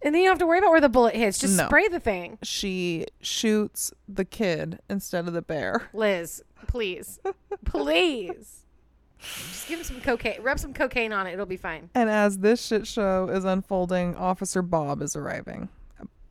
[0.00, 1.38] And then you don't have to worry about where the bullet hits.
[1.40, 1.66] Just No.
[1.66, 2.38] spray the thing.
[2.44, 5.90] She shoots the kid instead of the bear.
[5.92, 7.18] Liz, please.
[7.64, 8.64] please.
[9.20, 10.40] Just give him some cocaine.
[10.40, 11.32] Rub some cocaine on it.
[11.32, 11.90] It'll be fine.
[11.96, 15.68] And as this shit show is unfolding, Officer Bob is arriving.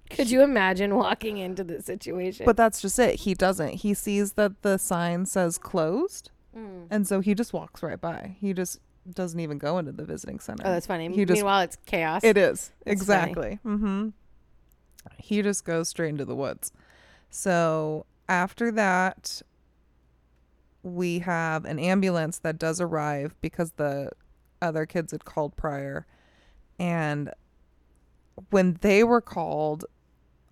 [0.09, 2.45] Could you imagine walking into this situation?
[2.45, 3.15] But that's just it.
[3.21, 3.75] He doesn't.
[3.75, 6.87] He sees that the sign says closed, Mm.
[6.89, 8.35] and so he just walks right by.
[8.39, 8.79] He just
[9.13, 10.63] doesn't even go into the visiting center.
[10.65, 11.07] Oh, that's funny.
[11.13, 12.23] He just- Meanwhile, it's chaos.
[12.23, 13.59] It is That's exactly.
[13.65, 14.09] Mm-hmm.
[15.17, 16.71] He just goes straight into the woods.
[17.29, 19.41] So after that,
[20.83, 24.11] we have an ambulance that does arrive because the
[24.61, 26.05] other kids had called prior,
[26.79, 27.31] and
[28.49, 29.85] when they were called,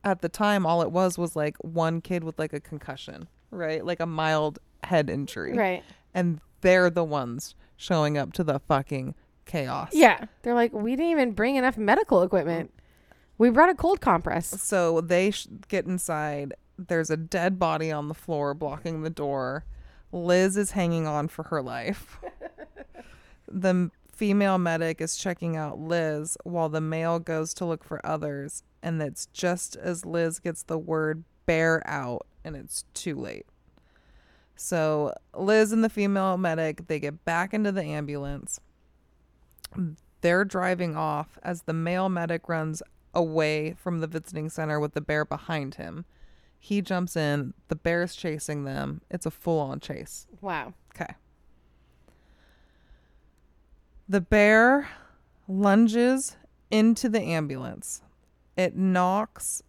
[0.05, 3.83] at the time, all it was was like one kid with like a concussion, right?
[3.83, 5.83] Like a mild head injury, right.
[6.13, 9.89] and they're the ones showing up to the fucking chaos.
[9.93, 10.25] Yeah.
[10.41, 12.71] They're like, we didn't even bring enough medical equipment.
[13.37, 14.61] We brought a cold compress.
[14.61, 16.53] So they sh- get inside.
[16.77, 19.65] There's a dead body on the floor blocking the door.
[20.11, 22.19] Liz is hanging on for her life.
[23.47, 28.63] the female medic is checking out Liz while the male goes to look for others.
[28.81, 33.45] And it's just as Liz gets the word bear out, and it's too late.
[34.55, 38.59] So Liz and the female medic they get back into the ambulance.
[40.21, 42.81] They're driving off as the male medic runs
[43.13, 46.05] away from the visiting center with the bear behind him.
[46.57, 49.01] He jumps in, the bear's chasing them.
[49.11, 50.25] It's a full on chase.
[50.41, 50.73] Wow.
[50.95, 51.13] Okay.
[54.07, 54.89] The bear
[55.47, 56.37] lunges
[56.69, 58.01] into the ambulance.
[58.55, 59.63] It knocks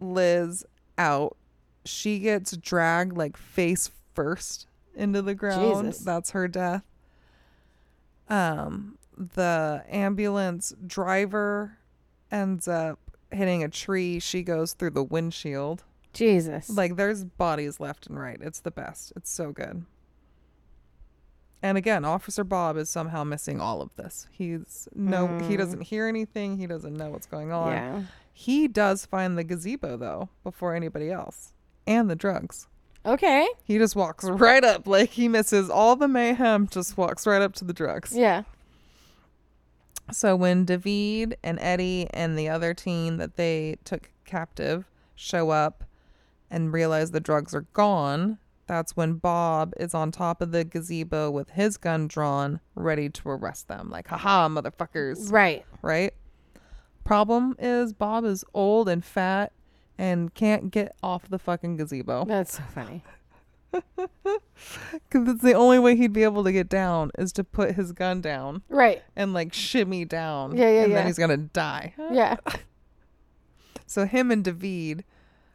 [0.00, 0.64] Liz
[0.98, 1.36] out.
[1.84, 5.86] She gets dragged like face first into the ground.
[5.86, 6.04] Jesus.
[6.04, 6.84] That's her death.
[8.28, 11.78] Um the ambulance driver
[12.30, 12.98] ends up
[13.30, 14.18] hitting a tree.
[14.18, 15.84] She goes through the windshield.
[16.12, 16.70] Jesus.
[16.70, 18.38] Like there's bodies left and right.
[18.40, 19.12] It's the best.
[19.16, 19.84] It's so good.
[21.64, 24.28] And again, Officer Bob is somehow missing all of this.
[24.30, 25.58] He's no he Mm.
[25.58, 26.58] doesn't hear anything.
[26.58, 27.72] He doesn't know what's going on.
[27.72, 28.02] yeah.
[28.34, 31.54] He does find the gazebo though before anybody else.
[31.86, 32.66] And the drugs.
[33.06, 33.48] Okay.
[33.64, 37.54] He just walks right up like he misses all the mayhem, just walks right up
[37.54, 38.14] to the drugs.
[38.14, 38.42] Yeah.
[40.12, 44.84] So when David and Eddie and the other teen that they took captive
[45.14, 45.84] show up
[46.50, 51.30] and realize the drugs are gone, that's when Bob is on top of the gazebo
[51.30, 53.90] with his gun drawn, ready to arrest them.
[53.90, 55.30] Like, haha, motherfuckers.
[55.30, 55.64] Right.
[55.82, 56.14] Right?
[57.04, 59.52] Problem is, Bob is old and fat
[59.98, 62.24] and can't get off the fucking gazebo.
[62.24, 63.02] That's so funny.
[65.10, 67.90] Because it's the only way he'd be able to get down is to put his
[67.92, 69.02] gun down Right.
[69.16, 70.56] and like shimmy down.
[70.56, 70.98] Yeah, yeah, and yeah.
[70.98, 71.92] then he's gonna die.
[72.12, 72.36] Yeah.
[73.86, 75.04] So him and David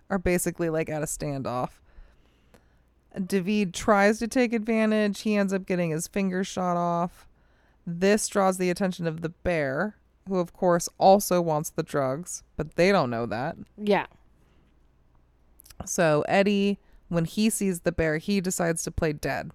[0.10, 1.80] are basically like at a standoff.
[3.26, 5.22] David tries to take advantage.
[5.22, 7.28] He ends up getting his finger shot off.
[7.86, 9.95] This draws the attention of the bear,
[10.28, 13.55] who of course also wants the drugs, but they don't know that.
[13.78, 14.05] Yeah.
[15.86, 19.51] So Eddie, when he sees the bear, he decides to play dead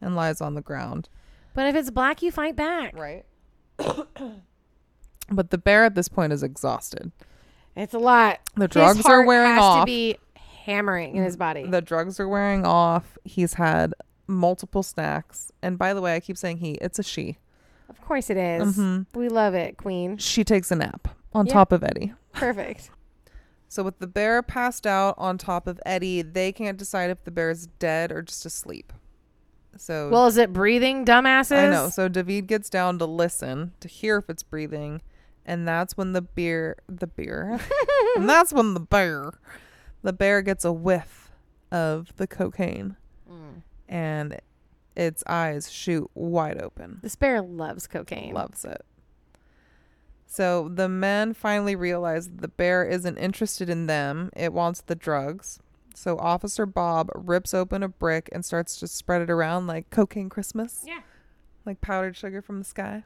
[0.00, 1.08] and lies on the ground.
[1.54, 2.96] But if it's black, you fight back.
[2.96, 3.24] Right.
[5.30, 7.10] but the bear at this point is exhausted.
[7.74, 8.40] It's a lot.
[8.56, 9.82] The drugs are wearing has off.
[9.82, 10.18] to be
[10.66, 11.66] hammering in his body.
[11.66, 13.16] The drugs are wearing off.
[13.24, 13.94] He's had
[14.26, 15.52] multiple snacks.
[15.62, 17.38] And by the way, I keep saying he, it's a she.
[17.88, 18.76] of course it is.
[18.76, 19.06] Mhm.
[19.14, 20.16] We love it, Queen.
[20.18, 21.52] She takes a nap on Yeah.
[21.52, 22.12] top of Eddie.
[22.32, 22.90] Perfect.
[23.68, 27.32] So with the bear passed out on top of Eddie, they can't decide if the
[27.32, 28.92] bear's dead or just asleep.
[29.76, 31.58] So Well, is it breathing, dumbasses?
[31.58, 31.88] I know.
[31.88, 35.02] So David gets down to listen to hear if it's breathing,
[35.44, 37.58] and that's when the beer, the beer,
[38.16, 39.32] and that's when the bear,
[40.06, 41.30] the bear gets a whiff
[41.72, 42.96] of the cocaine,
[43.28, 43.62] Mm.
[43.88, 44.40] and
[44.94, 47.00] its eyes shoot wide open.
[47.02, 48.32] This bear loves cocaine.
[48.32, 48.84] Loves it.
[50.26, 54.94] So the men finally realize that the bear isn't interested in them; it wants the
[54.94, 55.58] drugs.
[55.94, 60.28] So Officer Bob rips open a brick and starts to spread it around like cocaine
[60.28, 61.00] Christmas Yeah.
[61.64, 63.04] like powdered sugar from the sky.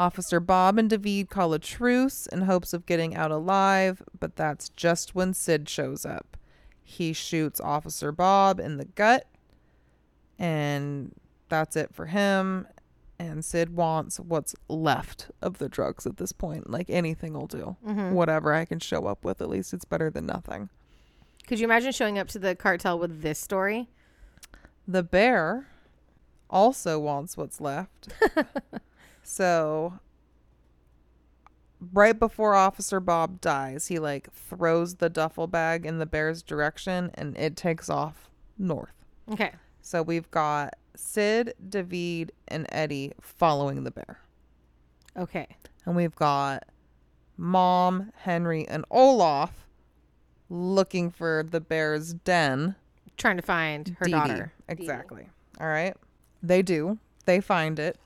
[0.00, 4.70] Officer Bob and David call a truce in hopes of getting out alive, but that's
[4.70, 6.38] just when Sid shows up.
[6.82, 9.26] He shoots Officer Bob in the gut,
[10.38, 11.14] and
[11.50, 12.66] that's it for him.
[13.18, 16.70] And Sid wants what's left of the drugs at this point.
[16.70, 17.76] Like anything will do.
[17.86, 18.12] Mhm.
[18.12, 20.70] Whatever I can show up with, at least it's better than nothing.
[21.46, 23.90] Could you imagine showing up to the cartel with this story?
[24.88, 25.68] The bear
[26.48, 28.08] also wants what's left.
[29.30, 29.94] so
[31.92, 37.12] right before Officer Bob dies, he like throws the duffel bag in the bear's direction
[37.14, 38.28] and it takes off
[38.58, 39.04] north.
[39.30, 39.52] Okay.
[39.80, 44.18] So we've got Sid, David, and Eddie following the bear.
[45.16, 45.46] Okay.
[45.86, 46.64] And we've got
[47.36, 49.68] Mom, Henry, and Olaf
[50.48, 52.74] looking for the bear's den.
[53.16, 54.18] Trying to find her Dee Dee.
[54.18, 54.52] daughter.
[54.68, 55.28] Exactly.
[55.60, 55.96] All right.
[56.42, 56.98] They do.
[57.26, 57.96] They find it.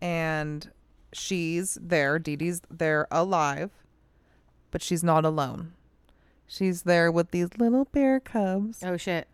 [0.00, 0.70] And
[1.12, 2.18] she's there.
[2.18, 3.70] Dee Dee's there alive.
[4.70, 5.72] But she's not alone.
[6.46, 9.28] She's there with these little bear cubs Oh shit.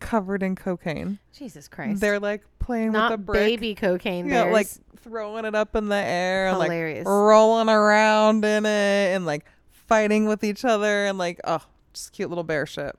[0.00, 1.18] covered in cocaine.
[1.32, 2.00] Jesus Christ.
[2.00, 3.40] They're like playing with a not brick.
[3.40, 4.52] baby cocaine Yeah, bears.
[4.52, 4.68] like
[5.00, 7.04] throwing it up in the air, and, like Hilarious.
[7.06, 11.62] rolling around in it, and like fighting with each other, and like oh,
[11.92, 12.96] just cute little bear shit.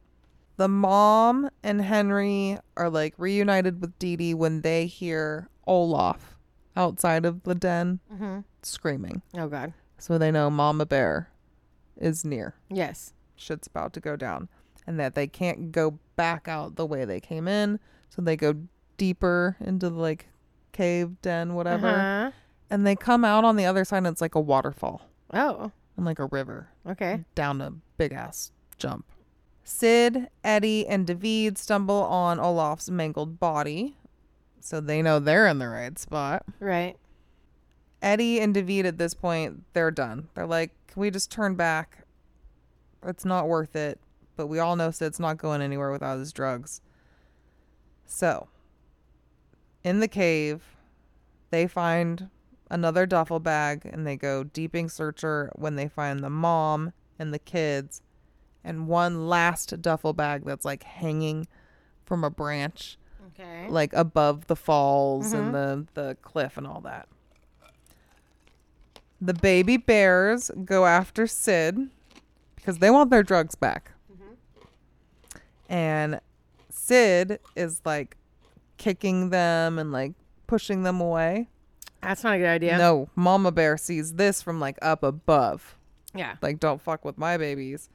[0.55, 6.36] The mom and Henry are like reunited with Dee Dee when they hear Olaf
[6.77, 9.73] outside of the den hmm screaming, Oh god.
[9.97, 11.29] so they know Mama Bear
[11.97, 12.53] is near.
[12.69, 13.13] Yes.
[13.35, 14.47] Shit's about to go down,
[14.85, 18.55] and that they can't go back out the way they came in, so they go
[18.97, 20.27] deeper into the like
[20.71, 22.31] cave den, whatever Uh-huh.
[22.69, 25.01] and they come out on the other side and it's like a waterfall
[25.33, 25.71] Oh.
[25.95, 27.23] and like a river Okay.
[27.35, 29.05] down a big ass jump.
[29.63, 33.97] Sid, Eddie, and David stumble on Olaf's mangled body,
[34.67, 36.43] so they know they're in the right spot.
[36.59, 36.97] Right.
[38.01, 40.27] Eddie and David at this point, they're done.
[40.33, 42.05] They're like, can we just turn back?
[43.05, 43.97] It's not worth it.
[44.35, 46.81] But we all know Sid's not going anywhere without his drugs.
[48.05, 48.49] So,
[49.85, 50.75] in the cave,
[51.49, 52.29] they find
[52.69, 57.39] another duffel bag and they go deeping searcher when they find the mom and the
[57.39, 58.01] kids
[58.65, 61.47] and one last duffel bag that's like hanging
[62.05, 62.97] from a branch
[63.39, 63.67] Okay.
[63.69, 65.37] like above the falls Mhm.
[65.39, 67.07] and the the cliff and all that.
[69.21, 71.89] The baby bears go after Sid
[72.55, 73.91] because they want their drugs back.
[75.69, 76.19] And
[76.69, 78.15] Sid is like
[78.77, 80.13] kicking them and like
[80.47, 81.49] pushing them away.
[82.01, 82.77] That's not a good idea.
[82.77, 85.75] No, Mama Bear sees this from like up above.
[86.13, 86.35] Yeah.
[86.41, 87.89] Like, don't fuck with my babies.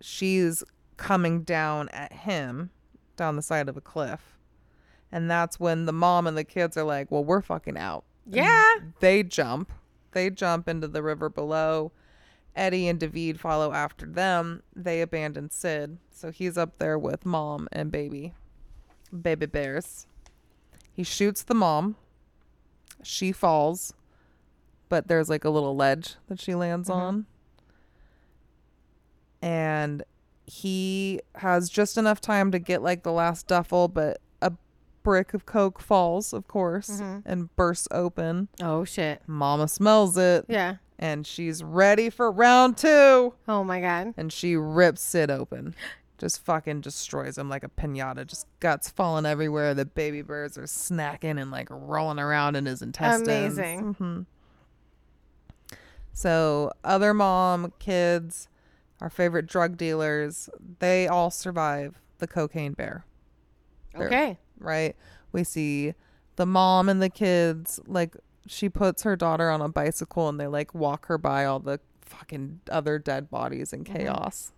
[0.00, 0.64] She's
[0.96, 2.70] coming down at him
[3.16, 4.31] down the side of a cliff.
[5.12, 8.04] And that's when the mom and the kids are like, well, we're fucking out.
[8.26, 8.64] Yeah.
[9.00, 9.70] They jump.
[10.12, 11.92] They jump into the river below.
[12.56, 14.62] Eddie and David follow after them.
[14.74, 15.98] They abandon Sid.
[16.10, 18.32] So he's up there with mom and baby.
[19.12, 20.06] Baby bears.
[20.92, 21.96] He shoots the mom.
[23.02, 23.92] She falls.
[24.88, 26.94] But there's like a little ledge that she lands Mhm.
[26.94, 27.26] on.
[29.40, 30.04] And
[30.46, 34.20] he has just enough time to get like the last duffel, but
[35.02, 37.22] brick of coke falls, of course, Mhm.
[37.24, 38.48] and bursts open.
[38.60, 39.22] Oh shit.
[39.26, 40.76] Mama smells it Yeah.
[40.98, 43.34] and she's ready for round two.
[43.48, 44.14] Oh my god.
[44.16, 45.74] And she rips it open.
[46.18, 48.24] Just fucking destroys him like a pinata.
[48.26, 49.74] Just guts falling everywhere.
[49.74, 53.58] The baby birds are snacking and like rolling around in his intestines.
[53.58, 53.94] Amazing.
[53.96, 54.26] Mhm.
[56.12, 58.48] So, other mom, kids,
[59.00, 60.48] our favorite drug dealers,
[60.78, 63.04] they all survive the cocaine bear
[63.94, 64.38] They're- Okay.
[64.62, 64.96] Right?
[65.32, 65.94] We see
[66.36, 70.46] the mom and the kids, like, she puts her daughter on a bicycle and they,
[70.46, 73.94] like, walk her by all the fucking other dead bodies and Mhm.
[73.96, 74.52] chaos.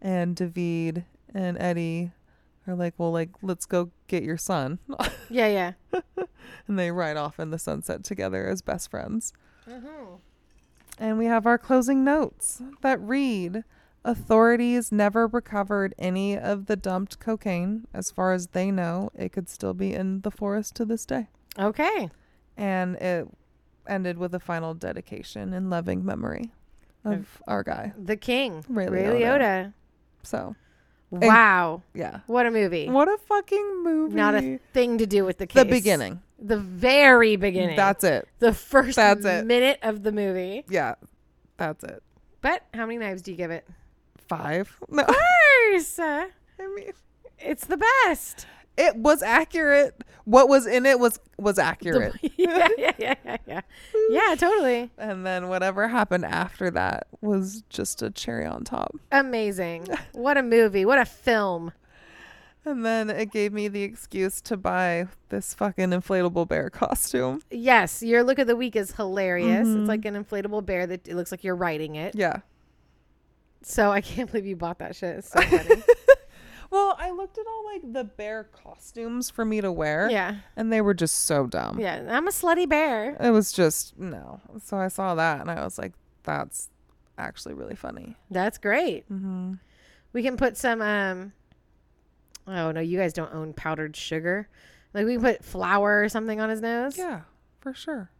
[0.00, 1.04] And David
[1.34, 2.12] and Eddie
[2.66, 4.78] are like, well, like, let's go get your son.
[5.30, 5.72] Yeah.
[5.92, 6.00] Yeah.
[6.66, 9.32] and they ride off in the sunset together as best friends.
[9.68, 10.14] Mm-hmm.
[10.98, 13.62] And we have our closing notes that read
[14.04, 17.86] Authorities never recovered any of the dumped cocaine.
[17.92, 21.28] As far as they know, it could still be in the forest to this day.
[21.58, 22.08] Okay.
[22.56, 23.28] And it
[23.86, 26.50] ended with a final dedication in loving memory
[27.04, 27.92] of our guy.
[27.98, 28.64] The King.
[28.68, 29.20] Ray Ray Liotta.
[29.20, 29.72] Liotta.
[30.22, 30.56] So,
[31.10, 31.82] Wow.
[31.94, 32.20] yeah.
[32.26, 32.88] What a movie.
[32.88, 34.14] What a fucking movie.
[34.14, 35.62] Not a thing to do with the case.
[35.62, 36.20] the beginning.
[36.38, 37.76] The very beginning.
[37.76, 38.28] That's it.
[38.38, 39.46] the first That's it.
[39.46, 40.64] minute of the movie.
[40.68, 40.94] Yeah.
[41.56, 42.02] That's it.
[42.42, 43.66] But how many knives do you give it?
[44.28, 44.76] Five.
[44.88, 45.98] No, Of course.
[45.98, 46.28] I
[46.76, 46.92] mean,
[47.38, 48.46] it's the best.
[48.76, 50.02] it was accurate.
[50.24, 52.14] What was in it was was accurate.
[52.36, 53.60] yeah, yeah, yeah, yeah, yeah.
[54.10, 54.90] Yeah, totally.
[54.98, 58.94] And then whatever happened after that was just a cherry on top.
[59.10, 59.86] Amazing.
[60.12, 60.84] What a movie.
[60.84, 61.72] What a film.
[62.64, 67.40] And then it gave me the excuse to buy this fucking inflatable bear costume.
[67.50, 69.66] Yes, your look of the week is hilarious.
[69.66, 69.80] Mhm.
[69.80, 72.14] It's like an inflatable bear that it looks like you're riding it.
[72.14, 72.40] Yeah.
[73.62, 75.18] So I can't believe you bought that shit.
[75.18, 75.82] It's so funny.
[76.70, 80.36] Well, I looked at all like the bear costumes for me to wear, Yeah.
[80.56, 81.80] and they were just so dumb.
[81.80, 82.04] Yeah.
[82.10, 83.16] I'm a slutty bear.
[83.20, 84.40] It was just no.
[84.64, 85.92] So I saw that and I was like,
[86.24, 86.68] that's
[87.16, 88.16] actually really funny.
[88.30, 89.10] That's great.
[89.10, 89.54] Mm-hmm.
[90.12, 91.32] We can put some um
[92.46, 94.48] Oh no, you guys don't own powdered sugar.
[94.94, 96.96] Like we can put flour or something on his nose.
[96.98, 97.22] Yeah,
[97.60, 98.10] for sure.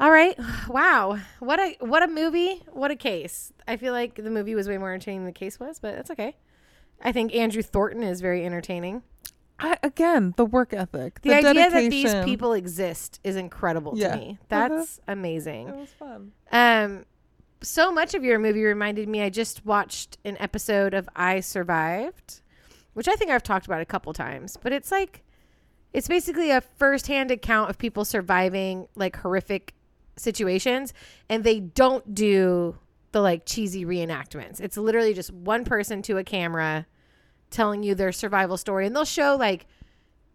[0.00, 0.36] All right.
[0.68, 1.18] Wow.
[1.40, 2.62] What a what a movie.
[2.70, 3.52] What a case.
[3.66, 6.10] I feel like the movie was way more entertaining than the case was, but that's
[6.12, 6.36] okay.
[7.02, 9.02] I think Andrew Thornton is very entertaining.
[9.58, 14.12] I, again, the work ethic, The, the, idea that these people exist is incredible Yeah.
[14.14, 14.38] to me.
[14.48, 15.68] That's amazing.
[15.68, 16.32] It was fun.
[16.52, 17.04] Um,
[17.62, 19.22] so much of your movie reminded me.
[19.22, 22.40] I just watched an episode of I Survived,
[22.94, 25.24] which I think I've talked about a couple times, but it's like,
[25.92, 29.74] it's basically a firsthand account of people surviving like horrific
[30.20, 30.92] situations,
[31.28, 32.76] and they don't do
[33.12, 34.60] the like cheesy reenactments.
[34.60, 36.86] It's literally just one person to a camera
[37.50, 39.66] telling you their survival story, and they'll show like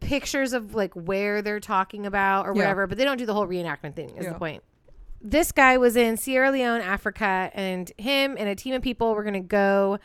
[0.01, 2.63] pictures of like where they're talking about or Yeah.
[2.63, 4.09] whatever, but they don't do the whole reenactment thing.
[4.17, 4.33] Is Yeah.
[4.33, 4.63] the point?
[5.21, 9.23] This guy was in Sierra Leone, Africa, and him and a team of people were
[9.23, 9.97] going to go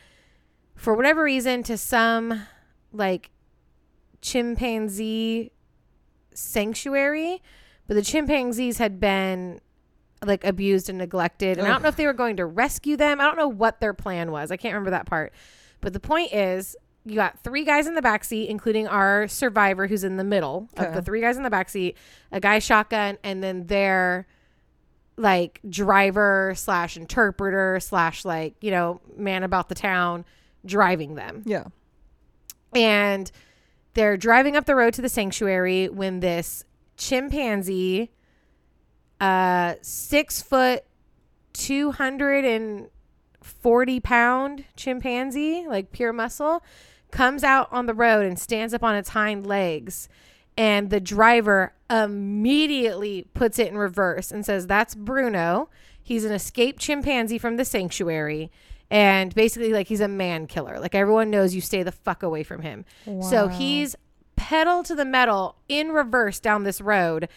[0.76, 2.42] for whatever reason to some
[2.92, 3.30] like
[4.22, 5.50] chimpanzee
[6.32, 7.42] sanctuary,
[7.86, 9.60] but the chimpanzees had been
[10.24, 11.58] like abused and neglected.
[11.58, 13.20] And I don't know if they were going to rescue them.
[13.20, 14.50] I don't know what their plan was.
[14.50, 15.32] I can't remember that part.
[15.80, 19.86] But the point is, you got three guys in the back seat, including our survivor
[19.86, 21.96] who's in the middle of the three guys in the back seat,
[22.30, 24.26] a guy shotgun, and then their
[25.16, 30.24] like driver slash interpreter slash like you know man about the town
[30.64, 31.64] driving them Yeah.
[32.74, 33.30] and
[33.94, 36.64] they're driving up the road to the sanctuary when this
[36.96, 38.10] chimpanzee
[39.20, 40.84] uh six foot
[41.52, 46.62] 240 pound chimpanzee like pure muscle
[47.10, 50.08] comes out on the road and stands up on its hind legs.
[50.56, 55.68] And the driver immediately puts it in reverse and says that's bruno.
[56.02, 58.50] He's an escaped chimpanzee from the sanctuary.
[58.90, 60.78] And basically like he's a man killer.
[60.80, 62.84] Like everyone knows you stay the fuck away from him.
[63.22, 63.96] So he's
[64.36, 67.28] pedal to the metal in reverse down this road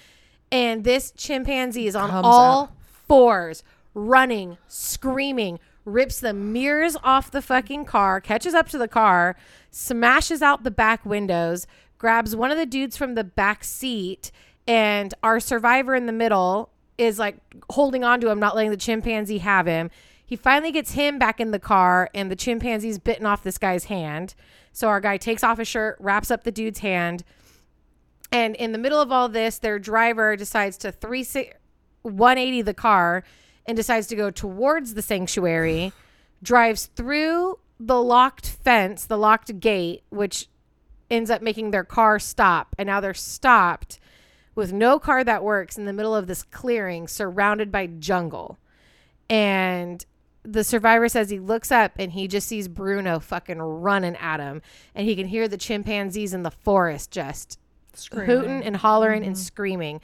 [0.53, 2.75] and this chimpanzee is on Comes all
[3.07, 9.35] fours running screaming rips the mirrors off the fucking car catches up to the car
[9.69, 14.31] smashes out the back windows grabs one of the dudes from the back seat
[14.67, 17.37] and our survivor in the middle is like
[17.71, 19.89] holding on to him not letting the chimpanzee have him.
[20.25, 23.85] He finally gets him back in the car and the chimpanzee's bitten off this guy's
[23.85, 24.35] hand.
[24.71, 27.23] So our guy takes off his shirt wraps up the dude's hand
[28.33, 31.23] and in the middle of all this, their driver decides to 3
[32.01, 33.23] 180 the car
[33.67, 35.93] and decides to go towards the sanctuary,
[36.41, 40.47] drives through the locked fence, the locked gate, which
[41.11, 42.75] ends up making their car stop.
[42.79, 43.99] And now they're stopped
[44.55, 48.57] with no car that works in the middle of this clearing surrounded by jungle.
[49.29, 50.03] And
[50.41, 54.63] the survivor says he looks up and he just sees Bruno fucking running at him.
[54.95, 57.59] And he can hear the chimpanzees in the forest just
[58.11, 59.43] hooting and hollering and mm-hmm.
[59.43, 60.01] screaming.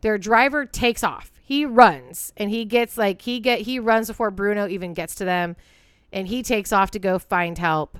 [0.00, 1.30] Their driver takes off.
[1.42, 5.24] He runs and he gets like he get he runs before Bruno even gets to
[5.24, 5.56] them
[6.12, 7.98] and he takes off to go find help.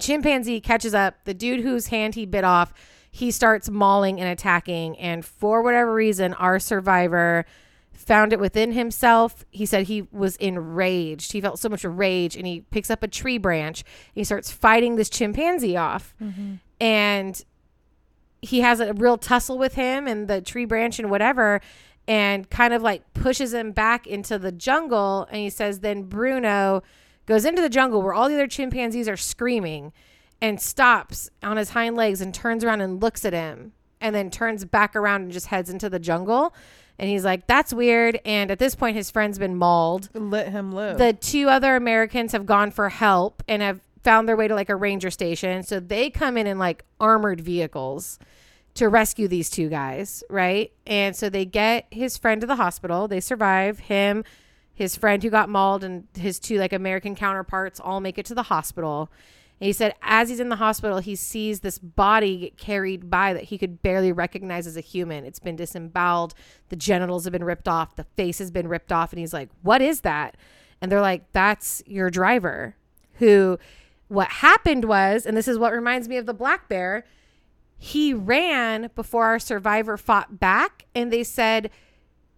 [0.00, 1.24] Chimpanzee catches up.
[1.24, 2.72] The dude whose hand he bit off,
[3.10, 7.44] he starts mauling and attacking and for whatever reason our survivor
[7.92, 9.44] found it within himself.
[9.50, 11.32] He said he was enraged.
[11.32, 13.84] He felt so much rage and he picks up a tree branch
[14.14, 16.14] he starts fighting this chimpanzee off.
[16.20, 16.54] Mm-hmm.
[16.80, 17.44] And
[18.42, 21.60] he has a real tussle with him and the tree branch and whatever
[22.08, 26.82] and kind of like pushes him back into the jungle and he says then Bruno
[27.26, 29.92] goes into the jungle where all the other chimpanzees are screaming
[30.40, 34.28] and stops on his hind legs and turns around and looks at him and then
[34.28, 36.52] turns back around and just heads into the jungle
[36.98, 40.72] and he's like that's weird and at this point his friend's been mauled Let him
[40.72, 40.98] live.
[40.98, 44.68] the two other Americans have gone for help and have found their way to like
[44.68, 45.62] a ranger station.
[45.62, 48.18] So they come in in like armored vehicles
[48.74, 50.72] to rescue these two guys, right?
[50.86, 53.06] And so they get his friend to the hospital.
[53.06, 53.80] They survive.
[53.80, 54.24] Him,
[54.72, 58.34] his friend who got mauled, and his two like American counterparts all make it to
[58.34, 59.10] the hospital.
[59.60, 63.32] And he said as he's in the hospital, he sees this body get carried by
[63.32, 65.24] that he could barely recognize as a human.
[65.24, 66.34] It's been disemboweled.
[66.68, 67.94] The genitals have been ripped off.
[67.94, 69.12] The face has been ripped off.
[69.12, 70.36] And he's like, What is that?
[70.80, 72.74] And they're like, That's your driver.
[73.16, 73.58] Who,
[74.08, 77.04] what happened was, and this is what reminds me of the black bear,
[77.84, 80.84] he ran before our survivor fought back.
[80.94, 81.70] And they said,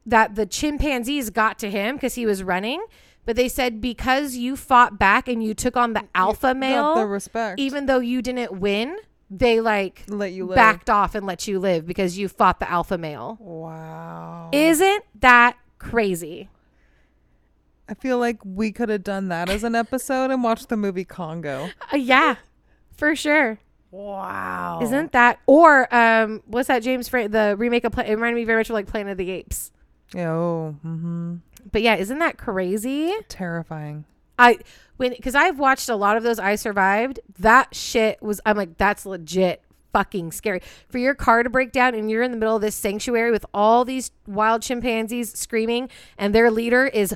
[0.06, 2.84] that the chimpanzees got to him because he was running,
[3.24, 7.06] But they said because you fought back and you took on the alpha male, the
[7.06, 7.58] respect.
[7.58, 8.96] even though you didn't win,
[9.30, 10.56] they like let you live.
[10.56, 13.38] backed off and let you live because you fought the alpha male.
[13.40, 14.50] Wow.
[14.52, 16.50] Isn't that crazy?
[17.88, 21.04] I feel like we could have done that as an episode and watched the movie
[21.04, 21.70] Congo.
[21.92, 22.36] Uh, yeah,
[22.96, 23.58] for sure.
[23.94, 24.80] Wow.
[24.82, 28.44] Isn't that or um what's that James Franco the remake of Pla- it reminded me
[28.44, 29.70] very much of like Planet of the Apes.
[30.12, 31.36] Yeah, Oh, mm-hmm.
[31.70, 33.14] But yeah, isn't that crazy?
[33.28, 34.04] terrifying.
[34.36, 34.58] I
[34.96, 37.20] when because I've watched a lot of those I survived.
[37.38, 39.62] That shit was I'm like that's legit
[39.92, 42.74] fucking scary for your car to break down and you're in the middle of this
[42.74, 45.88] sanctuary with all these wild chimpanzees screaming
[46.18, 47.14] and their leader is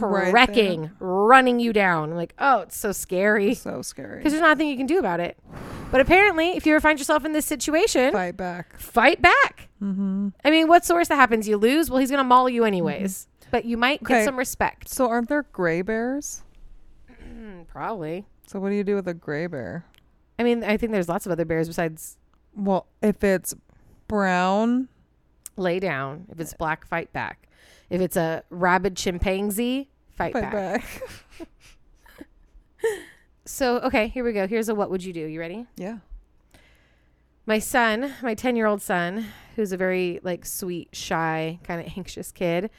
[0.00, 2.10] Right trekking, running you down.
[2.10, 4.18] I'm like, oh, it's so scary So scary.
[4.18, 5.38] because there's nothing you can do about it.
[5.90, 8.78] But apparently, if you ever find yourself in this situation, Fight back.
[8.78, 9.68] fight back.
[9.82, 10.28] Mm-hmm.
[10.44, 11.48] I mean, what's the worst that happens?
[11.48, 11.90] You lose.
[11.90, 13.26] Well, he's gonna maul you anyways.
[13.50, 14.14] But you might Okay.
[14.18, 14.88] get some respect.
[14.90, 16.42] So aren't there gray bears?
[17.08, 18.26] Hmm, probably.
[18.46, 19.86] So what do you do with a gray bear?
[20.38, 22.16] I mean, I think there's lots of other bears besides
[22.54, 23.54] Well, if it's
[24.08, 24.88] brown,
[25.56, 26.26] lay down.
[26.30, 27.46] If it's black, fight back.
[27.90, 30.52] If it's a rabid chimpanzee, fight, fight back.
[30.52, 31.02] back.
[33.44, 34.46] So, okay, here we go.
[34.46, 35.20] Here's a what would you do?
[35.26, 35.66] You ready?
[35.76, 35.98] yeah.
[37.46, 39.26] My son, my 10 year old son,
[39.56, 42.70] who's a very like sweet, shy, kind of anxious kid,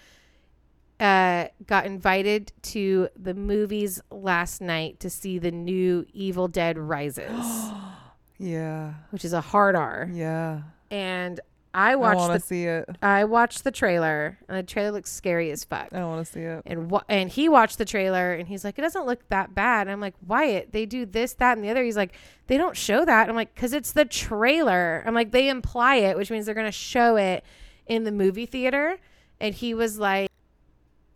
[0.99, 7.71] uh, got invited to the movies last night to see the new Evil Dead Rises,
[8.39, 8.93] Yeah.
[9.09, 10.07] which is a hard R.
[10.13, 10.61] Yeah.
[10.89, 11.41] And
[11.73, 12.89] I I watched to the see it.
[13.01, 15.87] I watched the trailer, and the trailer looks scary as fuck.
[15.91, 16.63] I don't want to see it.
[16.65, 19.81] And wa- and he watched the trailer and he's like, it doesn't look that bad.
[19.87, 21.83] And I'm like, Wyatt, they do this, that, and the other.
[21.83, 22.13] He's like,
[22.47, 23.29] they don't show that.
[23.29, 25.03] I'm like, because it's the trailer.
[25.05, 27.43] I'm like, they imply it, which means they're gonna show it
[27.87, 28.97] in the movie theater.
[29.39, 30.29] And he was like,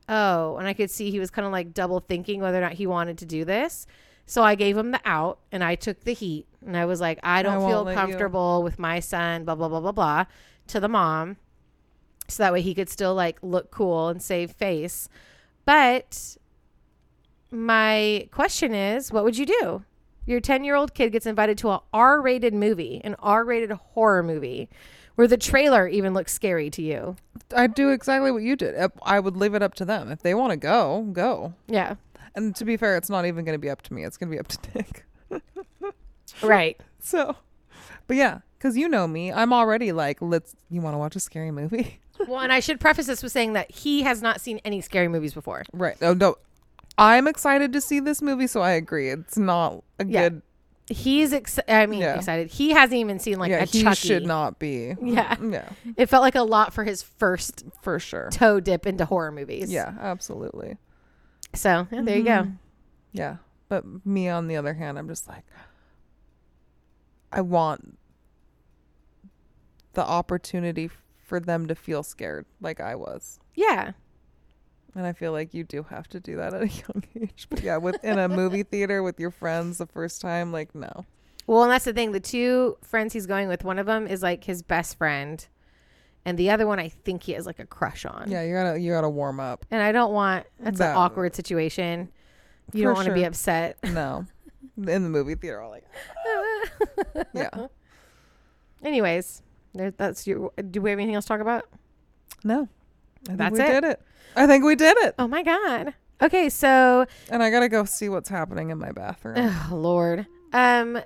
[0.07, 2.73] oh, and I could see he was kind of like double thinking whether or not
[2.73, 3.87] he wanted to do this.
[4.25, 6.47] So I gave him the out and I took the heat.
[6.65, 7.97] And I was like, I don't won't feel let you.
[7.97, 10.25] comfortable with my son, blah, blah, blah, blah, blah,
[10.67, 11.37] to the mom.
[12.27, 15.07] So that way he could still like look cool and save face.
[15.65, 16.37] But
[17.51, 19.83] my question is, what would you do?
[20.25, 23.71] Your 10 year old kid gets invited to a R rated movie, an R rated
[23.71, 24.69] horror movie,
[25.15, 27.15] where the trailer even looks scary to you.
[27.55, 28.75] I'd do exactly what you did.
[29.03, 30.11] I would leave it up to them.
[30.11, 31.53] If they want to go, go.
[31.67, 31.95] Yeah.
[32.33, 34.03] And to be fair, it's not even going to be up to me.
[34.03, 35.05] It's going to be up to Nick.
[36.43, 36.79] Right.
[37.05, 37.35] So,
[38.07, 40.55] but yeah, because you know me, I'm already like, let's.
[40.71, 43.53] You want to watch a scary movie, well, and I should preface this with saying
[43.53, 45.61] that he has not seen any scary movies before.
[45.71, 45.95] right?
[46.01, 46.37] Oh no,
[46.97, 49.09] I'm excited to see this movie, so I agree.
[49.09, 50.29] It's not a Yeah.
[50.29, 50.41] good.
[50.87, 52.15] He's ex- I mean, Yeah.
[52.15, 52.47] excited.
[52.47, 53.95] He hasn't even seen like yeah, a he Chucky.
[54.07, 54.95] should not be.
[54.99, 55.35] Yeah.
[55.43, 58.29] Yeah, It felt like a lot for his first for sure.
[58.31, 59.71] toe dip into horror movies.
[59.71, 60.77] Yeah, absolutely.
[61.53, 62.31] So yeah, there you go.
[62.31, 62.57] Mhm.
[63.13, 63.35] Yeah,
[63.69, 65.43] but me on the other hand, I'm just like,
[67.35, 67.97] I want
[69.93, 70.89] the opportunity
[71.23, 73.39] for them to feel scared like I was.
[73.55, 73.91] Yeah.
[74.95, 77.47] And I feel like you do have to do that at a young age.
[77.49, 81.05] But yeah, with in a movie theater with your friends the first time, like no.
[81.47, 82.13] Well, and that's the thing.
[82.13, 85.45] The two friends he's going with, one of them is like his best friend,
[86.23, 88.31] and the other one I think he has like a crush on.
[88.31, 89.65] Yeah, you gotta you gotta warm up.
[89.69, 92.09] And I don't want that's an awkward situation.
[92.73, 93.77] You don't want to be upset.
[93.83, 94.25] No.
[94.77, 95.85] In the movie theater, all like
[97.33, 97.67] Yeah.
[98.83, 99.41] Anyways,
[99.73, 100.51] there, that's your.
[100.71, 101.65] Do we have anything else to talk about?
[102.43, 102.67] No.
[103.23, 103.67] I think That's we it?
[103.67, 104.01] did it.
[104.35, 105.15] I think we did it.
[105.17, 105.93] Oh my god.
[106.21, 109.35] Okay, so And I gotta go see what's happening in my bathroom.
[109.37, 110.99] oh, Lord, um,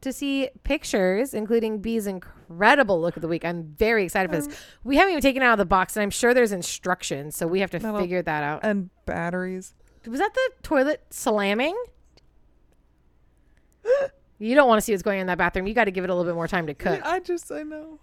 [0.00, 3.44] to see pictures, including B's incredible look of the week.
[3.44, 4.60] I'm very excited for Um, this.
[4.82, 7.46] We haven't even taken it out of the box, and I'm sure there's instructions, so
[7.46, 8.60] we have to figure that out.
[8.64, 9.74] and batteries.
[10.06, 11.76] Was that the toilet slamming?
[14.38, 15.66] You don't want to see what's going on in that bathroom.
[15.66, 17.00] You got to give it a little bit more time to cook.
[17.04, 17.98] I just I know.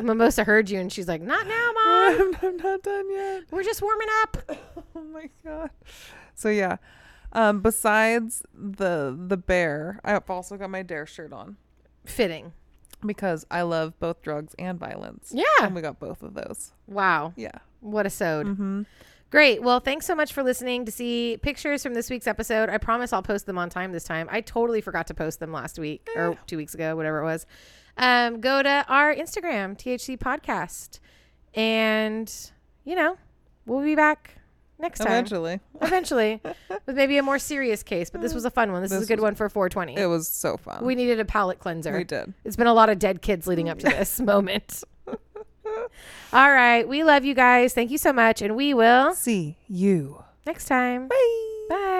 [0.00, 2.36] Mimosa heard you and she's like, "Not now, mom.
[2.42, 3.44] I'm, not done yet.
[3.50, 4.36] We're just warming up."
[4.96, 5.70] Oh my god.
[6.34, 6.76] So yeah.
[7.32, 11.56] Um besides the the bear, I've also got my dare shirt on
[12.04, 12.52] Fitting.
[13.04, 15.32] because I love both drugs and violence.
[15.34, 15.44] Yeah.
[15.62, 16.72] And we got both of those.
[16.86, 17.32] Wow.
[17.36, 17.58] Yeah.
[17.80, 18.46] What a sode.
[18.46, 18.82] Mm-hmm.
[19.30, 19.62] Great.
[19.62, 22.68] Well, thanks so much for listening to see pictures from this week's episode.
[22.68, 24.28] I promise I'll post them on time this time.
[24.30, 27.46] I totally forgot to post them last week or two weeks ago, whatever it was.
[27.96, 31.00] Um, go to our Instagram, THC Podcast,
[31.54, 32.32] and
[32.84, 33.16] you know
[33.66, 34.36] we'll be back
[34.78, 35.60] next time Eventually.
[35.80, 36.40] eventually
[36.86, 38.10] with maybe a more serious case.
[38.10, 38.82] But this was a fun one.
[38.82, 39.96] This, is a good one for 420.
[40.00, 40.84] It was so fun.
[40.84, 41.96] we needed a palate cleanser.
[41.96, 42.34] we did.
[42.44, 44.84] It's been a lot of dead kids leading up to this moment.
[46.32, 46.86] All right.
[46.86, 47.74] We love you guys.
[47.74, 48.42] Thank you so much.
[48.42, 51.08] And we will see you next time.
[51.08, 51.66] Bye.
[51.68, 51.93] Bye.